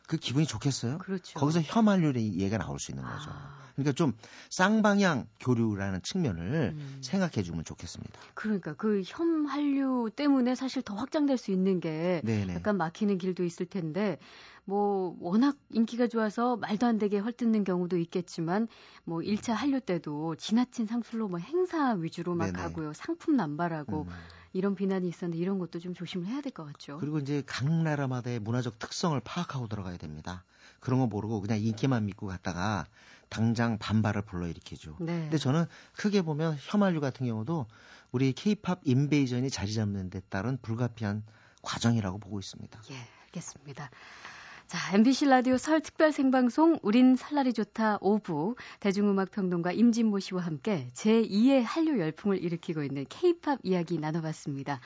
그 0.06 0.16
기분이 0.16 0.46
좋겠어요? 0.46 0.98
그렇죠. 0.98 1.38
거기서 1.38 1.60
혐한류의 1.62 2.38
얘가 2.38 2.58
나올 2.58 2.78
수 2.78 2.90
있는 2.90 3.04
거죠. 3.04 3.30
아. 3.30 3.72
그러니까 3.74 3.92
좀 3.92 4.12
쌍방향 4.50 5.26
교류라는 5.40 6.02
측면을 6.02 6.74
음. 6.76 6.98
생각해 7.02 7.42
주면 7.42 7.64
좋겠습니다. 7.64 8.20
그러니까 8.34 8.74
그 8.74 9.02
혐한류 9.04 10.10
때문에 10.14 10.54
사실 10.54 10.82
더 10.82 10.94
확장될 10.94 11.38
수 11.38 11.50
있는 11.50 11.80
게 11.80 12.20
네네. 12.24 12.54
약간 12.54 12.76
막히는 12.76 13.18
길도 13.18 13.44
있을 13.44 13.66
텐데 13.66 14.18
뭐 14.64 15.16
워낙 15.20 15.56
인기가 15.70 16.06
좋아서 16.06 16.56
말도 16.56 16.86
안 16.86 16.98
되게 16.98 17.18
헐뜯는 17.18 17.64
경우도 17.64 17.96
있겠지만 17.98 18.68
뭐 19.04 19.20
1차 19.22 19.54
한류 19.54 19.80
때도 19.80 20.36
지나친 20.36 20.86
상술로 20.86 21.28
뭐 21.28 21.38
행사 21.38 21.92
위주로 21.94 22.34
막 22.34 22.52
네네. 22.52 22.62
가고요. 22.62 22.92
상품 22.92 23.36
남발하고 23.36 24.02
음. 24.02 24.12
이런 24.52 24.74
비난이 24.74 25.08
있었는데 25.08 25.40
이런 25.42 25.58
것도 25.58 25.78
좀 25.80 25.94
조심을 25.94 26.26
해야 26.26 26.40
될 26.40 26.52
것 26.52 26.64
같죠. 26.66 26.98
그리고 26.98 27.18
이제 27.18 27.42
각 27.46 27.70
나라마다의 27.72 28.40
문화적 28.40 28.78
특성을 28.78 29.18
파악하고 29.20 29.68
들어가야 29.68 29.96
됩니다. 29.96 30.44
그런 30.80 31.00
거 31.00 31.06
모르고 31.06 31.40
그냥 31.40 31.58
인기만 31.60 32.04
믿고 32.06 32.26
갔다가 32.26 32.86
당장 33.28 33.78
반발을 33.78 34.22
불러일으키죠. 34.22 34.96
네. 35.00 35.22
근데 35.22 35.38
저는 35.38 35.64
크게 35.96 36.22
보면 36.22 36.56
혐한류 36.60 37.00
같은 37.00 37.26
경우도 37.26 37.66
우리 38.10 38.32
케이팝 38.34 38.80
인베이전이 38.84 39.48
자리 39.48 39.72
잡는 39.72 40.10
데 40.10 40.20
따른 40.28 40.58
불가피한 40.60 41.24
과정이라고 41.62 42.18
보고 42.18 42.38
있습니다. 42.40 42.82
예, 42.90 42.96
알겠습니다. 43.26 43.90
자, 44.72 44.96
MBC 44.96 45.26
라디오 45.26 45.58
설 45.58 45.82
특별 45.82 46.12
생방송 46.12 46.78
우린 46.80 47.14
살날이 47.14 47.52
좋다 47.52 47.98
5부 47.98 48.56
대중음악 48.80 49.30
평론가 49.30 49.70
임진모 49.70 50.18
씨와 50.18 50.40
함께 50.40 50.88
제2의 50.94 51.62
한류 51.62 52.00
열풍을 52.00 52.42
일으키고 52.42 52.82
있는 52.82 53.04
K-팝 53.06 53.58
이야기 53.64 53.98
나눠봤습니다. 53.98 54.80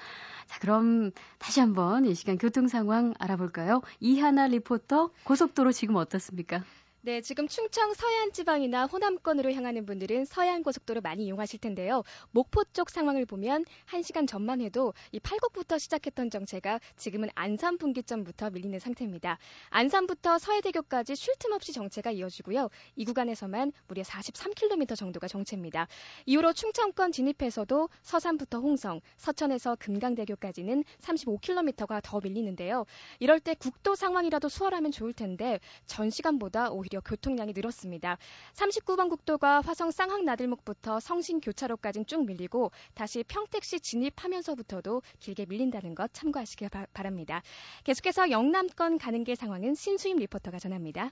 자, 0.46 0.58
그럼 0.58 1.12
다시 1.38 1.60
한번 1.60 2.04
이 2.04 2.16
시간 2.16 2.36
교통 2.36 2.66
상황 2.66 3.14
알아볼까요? 3.20 3.80
이하나 4.00 4.48
리포터 4.48 5.10
고속도로 5.22 5.70
지금 5.70 5.94
어떻습니까? 5.94 6.64
네, 7.06 7.20
지금 7.20 7.46
충청 7.46 7.94
서해안 7.94 8.32
지방이나 8.32 8.86
호남권으로 8.86 9.52
향하는 9.52 9.86
분들은 9.86 10.24
서해안 10.24 10.64
고속도로 10.64 11.02
많이 11.02 11.24
이용하실 11.26 11.60
텐데요. 11.60 12.02
목포 12.32 12.64
쪽 12.72 12.90
상황을 12.90 13.26
보면 13.26 13.64
1시간 13.86 14.26
전만 14.26 14.60
해도 14.60 14.92
이 15.12 15.20
팔곡부터 15.20 15.78
시작했던 15.78 16.30
정체가 16.30 16.80
지금은 16.96 17.28
안산 17.36 17.78
분기점부터 17.78 18.50
밀리는 18.50 18.76
상태입니다. 18.80 19.38
안산부터 19.70 20.38
서해대교까지 20.38 21.14
쉴 21.14 21.36
틈 21.38 21.52
없이 21.52 21.72
정체가 21.72 22.10
이어지고요. 22.10 22.70
이 22.96 23.04
구간에서만 23.04 23.70
무려 23.86 24.02
43km 24.02 24.96
정도가 24.96 25.28
정체입니다. 25.28 25.86
이후로 26.24 26.54
충청권 26.54 27.12
진입해서도 27.12 27.88
서산부터 28.02 28.58
홍성, 28.58 29.00
서천에서 29.16 29.76
금강대교까지는 29.78 30.82
35km가 31.02 32.00
더 32.02 32.20
밀리는데요. 32.20 32.84
이럴 33.20 33.38
때 33.38 33.54
국도 33.54 33.94
상황이라도 33.94 34.48
수월하면 34.48 34.90
좋을 34.90 35.12
텐데 35.12 35.60
전 35.86 36.10
시간보다 36.10 36.70
오히려 36.70 36.95
오히려 36.96 37.00
교통량이 37.02 37.52
늘었습니다. 37.54 38.18
39번 38.54 39.08
국도가 39.10 39.60
화성 39.60 39.90
쌍항 39.90 40.24
나들목부터 40.24 41.00
성신 41.00 41.40
교차로까지는 41.40 42.06
쭉 42.06 42.24
밀리고 42.24 42.70
다시 42.94 43.22
평택시 43.24 43.80
진입하면서부터도 43.80 45.02
길게 45.20 45.46
밀린다는 45.46 45.94
것 45.94 46.12
참고하시기 46.14 46.68
바랍니다. 46.94 47.42
계속해서 47.84 48.30
영남권 48.30 48.98
가는 48.98 49.24
길 49.24 49.36
상황은 49.36 49.74
신수임 49.74 50.16
리포터가 50.16 50.58
전합니다. 50.58 51.10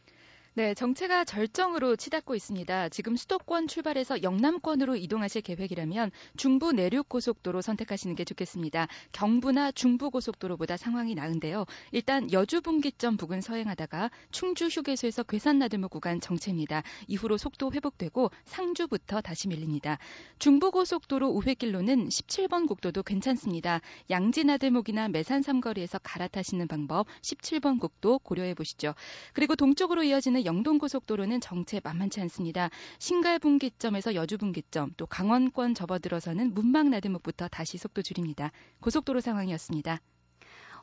네, 0.57 0.73
정체가 0.73 1.25
절정으로 1.25 1.97
치닫고 1.97 2.37
있습니다. 2.37 2.89
지금 2.91 3.17
수도권 3.17 3.67
출발해서 3.67 4.23
영남권으로 4.23 4.95
이동하실 4.95 5.43
계획이라면 5.43 6.13
중부 6.37 6.71
내륙 6.71 7.09
고속도로 7.09 7.61
선택하시는 7.61 8.15
게 8.15 8.25
좋겠습니다. 8.25 8.87
경부나 9.11 9.73
중부 9.73 10.13
고속도로보다 10.13 10.77
상황이 10.77 11.17
나은데요. 11.17 11.67
일단 11.91 12.31
여주 12.33 12.61
분기점 12.61 13.17
부근 13.17 13.41
서행하다가 13.41 14.13
충주 14.31 14.67
휴게소에서 14.67 15.25
괴산 15.25 15.59
나들목 15.59 15.91
구간 15.91 16.21
정체입니다. 16.21 16.85
이후로 17.09 17.37
속도 17.37 17.73
회복되고 17.73 18.31
상주부터 18.45 19.23
다시 19.23 19.49
밀립니다. 19.49 19.99
중부 20.39 20.71
고속도로 20.71 21.31
우회길로는 21.31 22.11
17번 22.11 22.69
국도도 22.69 23.03
괜찮습니다. 23.03 23.81
양지 24.09 24.45
나들목이나 24.45 25.09
매산 25.09 25.43
삼거리에서 25.43 25.99
갈아타시는 25.99 26.69
방법 26.69 27.09
17번 27.23 27.81
국도 27.81 28.21
고려해 28.21 28.55
보시죠. 28.55 28.95
그리고 29.33 29.57
동쪽으로 29.57 30.05
이어지는 30.05 30.44
영동고속도로는 30.45 31.41
정체 31.41 31.81
만만치 31.83 32.21
않습니다. 32.23 32.71
신갈 32.99 33.39
분기점에서 33.39 34.15
여주 34.15 34.39
분기점, 34.39 34.93
또 34.97 35.07
강원권 35.07 35.75
접어들어서는 35.75 36.55
문막 36.55 36.89
나들목부터 36.89 37.49
다시 37.49 37.79
속도 37.79 38.03
줄입니다. 38.03 38.53
고속도로 38.81 39.21
상황이었습니다. 39.21 40.01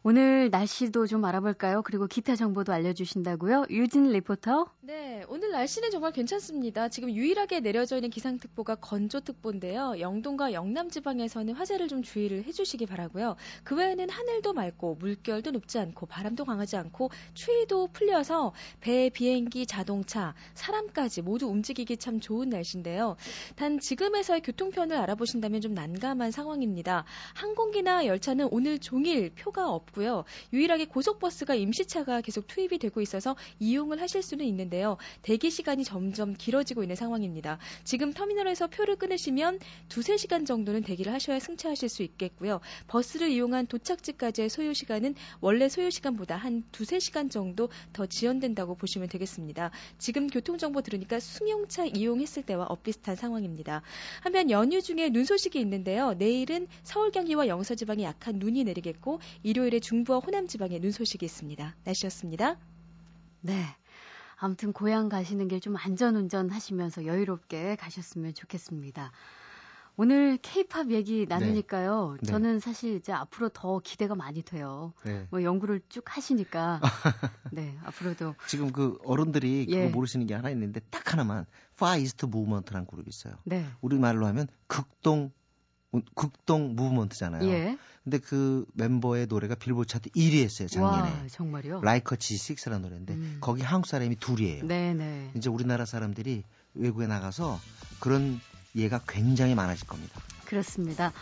오늘 0.04 0.50
날씨도 0.50 1.06
좀 1.06 1.24
알아볼까요? 1.26 1.84
그리고 1.84 2.08
기타 2.08 2.36
정보도 2.36 2.74
알려주신다고요? 2.74 3.66
유진 3.70 4.12
리포터. 4.12 4.66
네, 4.80 5.24
오늘 5.28 5.52
날씨는 5.52 5.92
정말 5.92 6.12
괜찮습니다. 6.12 6.90
지금 6.90 7.12
유일하게 7.12 7.60
내려져 7.60 7.98
있는 7.98 8.10
기상특보가 8.10 8.78
건조특보인데요. 8.78 10.00
영동과 10.00 10.54
영남 10.54 10.90
지방에서는 10.90 11.54
화재를 11.54 11.88
좀 11.88 12.02
주의를 12.02 12.46
해주시기 12.46 12.88
바라고요. 12.88 13.36
그 13.64 13.76
외에는 13.76 14.10
하늘도 14.10 14.54
맑고 14.54 14.96
물결도 14.96 15.52
높지 15.52 15.78
않고 15.78 16.08
바람도 16.08 16.46
강하지 16.46 16.78
않고 16.78 17.12
추위도 17.36 17.90
풀려서 17.94 18.54
배, 18.80 19.12
비행기, 19.12 19.68
자동차, 19.68 20.34
사람까지 20.56 21.22
모두 21.22 21.46
움직이기 21.46 21.98
참 21.98 22.20
좋은 22.20 22.50
날씨인데요. 22.50 23.18
단 23.56 23.80
지금에서의 23.80 24.42
교통편을 24.42 24.98
알아보신다면 24.98 25.62
좀 25.62 25.76
난감한 25.76 26.32
상황입니다. 26.32 27.06
항공기나 27.36 28.08
열차는 28.08 28.48
오늘 28.50 28.80
종일 28.80 29.30
표가 29.36 29.70
없 29.70 29.91
없고요. 29.92 30.24
유일하게 30.54 30.86
고속버스가 30.86 31.56
임시차가 31.56 32.22
계속 32.22 32.48
투입이 32.48 32.80
되고 32.80 33.02
있어서 33.02 33.36
이용을 33.60 34.02
하실 34.02 34.22
수는 34.22 34.46
있는데요. 34.46 34.98
대기 35.22 35.52
시간이 35.52 35.84
점점 35.84 36.34
길어지고 36.34 36.84
있는 36.84 36.96
상황입니다. 36.96 37.60
지금 37.84 38.14
터미널에서 38.14 38.68
표를 38.68 38.96
끊으시면 38.96 39.60
두세 39.90 40.18
시간 40.18 40.46
정도는 40.46 40.84
대기를 40.84 41.14
하셔야 41.14 41.40
승차하실 41.40 41.90
수 41.90 42.04
있겠고요. 42.04 42.60
버스를 42.88 43.30
이용한 43.30 43.68
도착지까지의 43.68 44.50
소요 44.50 44.74
시간은 44.74 45.16
원래 45.40 45.70
소요 45.70 45.90
시간보다 45.90 46.36
한 46.36 46.64
두세 46.72 47.00
시간 47.00 47.30
정도 47.30 47.70
더 47.94 48.06
지연된다고 48.06 48.76
보시면 48.76 49.10
되겠습니다. 49.10 49.72
지금 49.98 50.28
교통정보 50.28 50.82
들으니까 50.82 51.20
승용차 51.20 51.86
이용했을 51.86 52.44
때와 52.44 52.66
엇비슷한 52.70 53.16
상황입니다. 53.16 53.82
한편 54.22 54.50
연휴 54.50 54.82
중에 54.82 55.10
눈 55.10 55.26
소식이 55.26 55.60
있는데요. 55.60 56.14
내일은 56.14 56.68
서울 56.84 57.12
경기와 57.12 57.48
영서 57.48 57.76
지방에 57.76 58.04
약한 58.04 58.36
눈이 58.36 58.64
내리겠고 58.64 59.20
일요일에 59.44 59.81
중부와 59.82 60.20
호남 60.20 60.48
지방에 60.48 60.80
눈 60.80 60.92
소식이 60.92 61.26
있습니다. 61.26 61.76
날씨였습니다. 61.84 62.58
네. 63.42 63.66
아무튼 64.38 64.74
고향 64.74 65.10
가시는 65.10 65.48
길 65.48 65.60
좀 65.62 65.76
안전 65.78 66.16
운전 66.16 66.50
하시면서 66.50 67.06
여유롭게 67.06 67.76
가셨으면 67.76 68.34
좋겠습니다. 68.34 69.12
오늘 69.98 70.38
케이팝 70.42 70.90
얘기 70.92 71.26
나누니까요. 71.28 72.18
네. 72.22 72.28
저는 72.28 72.60
사실 72.60 72.96
이제 72.96 73.12
앞으로 73.12 73.50
더 73.50 73.80
기대가 73.80 74.16
많이 74.16 74.42
돼요. 74.42 74.94
네. 75.04 75.28
뭐 75.30 75.44
연구를 75.44 75.82
쭉 75.90 76.04
하시니까. 76.08 76.80
네, 77.52 77.78
앞으로도. 77.84 78.36
지금 78.48 78.72
그 78.72 78.98
어른들이 79.04 79.68
예. 79.70 79.84
그거 79.84 79.90
모르시는 79.96 80.26
게 80.28 80.34
하나 80.34 80.50
있는데 80.50 80.80
딱 80.90 81.12
하나만 81.14 81.46
Far 81.78 81.98
East 81.98 82.26
Movement라는 82.26 82.88
그룹이 82.88 83.10
있어요. 83.10 83.36
네. 83.44 83.68
우리말로 83.82 84.26
하면 84.28 84.48
극동 84.68 85.32
극동 86.16 86.76
Movement잖아요. 86.76 87.48
예. 87.50 87.78
근데 88.04 88.18
그 88.18 88.66
멤버의 88.74 89.28
노래가 89.28 89.56
빌보드 89.56 89.88
차트 89.88 90.10
1위 90.12 90.44
했어요, 90.44 90.68
작년에. 90.68 91.10
와, 91.12 91.28
정말요? 91.30 91.82
Like 91.82 92.09
a 92.09 92.16
G6라는 92.16 92.82
노래인데 92.82 93.14
음. 93.14 93.38
거기 93.42 93.62
한국 93.62 93.88
사람이 93.88 94.16
둘이에요. 94.16 94.66
네네. 94.66 95.32
이제 95.36 95.50
우리나라 95.50 95.86
사람들이 95.86 96.44
외국에 96.74 97.06
나가서 97.06 97.60
그런 98.00 98.40
예가 98.76 99.02
굉장히 99.08 99.54
많아질 99.54 99.86
겁니다. 99.86 100.20
그렇습니다. 100.52 101.14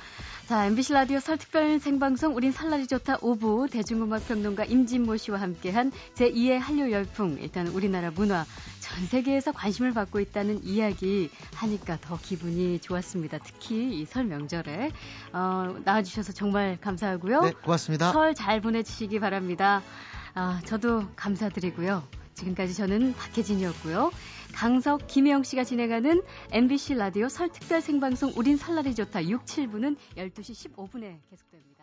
자, 0.47 0.65
MBC 0.65 0.93
라디오 0.93 1.19
설 1.19 1.37
특별 1.37 1.77
생방송 1.79 2.35
우린 2.35 2.51
살날이 2.51 2.87
좋다 2.87 3.17
5부 3.17 3.69
대중음악 3.69 4.27
평론가 4.27 4.65
임진모 4.65 5.17
씨와 5.17 5.39
함께한 5.39 5.91
제2의 6.15 6.57
한류 6.57 6.91
열풍 6.91 7.37
일단 7.39 7.67
우리나라 7.67 8.09
문화 8.09 8.43
전 8.79 9.05
세계에서 9.05 9.51
관심을 9.51 9.93
받고 9.93 10.19
있다는 10.19 10.63
이야기 10.63 11.29
하니까 11.53 11.99
더 12.01 12.17
기분이 12.19 12.79
좋았습니다. 12.79 13.37
특히 13.43 13.99
이 14.01 14.05
설 14.09 14.25
명절에 14.25 14.91
어, 15.33 15.75
나와주셔서 15.85 16.33
정말 16.33 16.79
감사하고요. 16.81 17.41
네, 17.41 17.51
고맙습니다. 17.51 18.11
설 18.11 18.33
잘 18.33 18.61
보내주시기 18.61 19.19
바랍니다. 19.19 19.83
아, 20.33 20.59
저도 20.65 21.05
감사드리고요. 21.15 22.01
지금까지 22.39 22.73
저는 22.73 23.13
박혜진이었고요. 23.13 24.11
강석, 24.53 25.07
김혜영 25.07 25.43
씨가 25.43 25.63
진행하는 25.63 26.21
MBC 26.51 26.95
라디오 26.95 27.29
설 27.29 27.49
특별 27.49 27.81
생방송 27.81 28.33
우린 28.35 28.57
설날이 28.57 28.95
좋다 28.95 29.25
6, 29.25 29.45
7부는 29.45 29.95
12시 30.15 30.73
15분에 30.73 31.19
계속됩니다. 31.29 31.78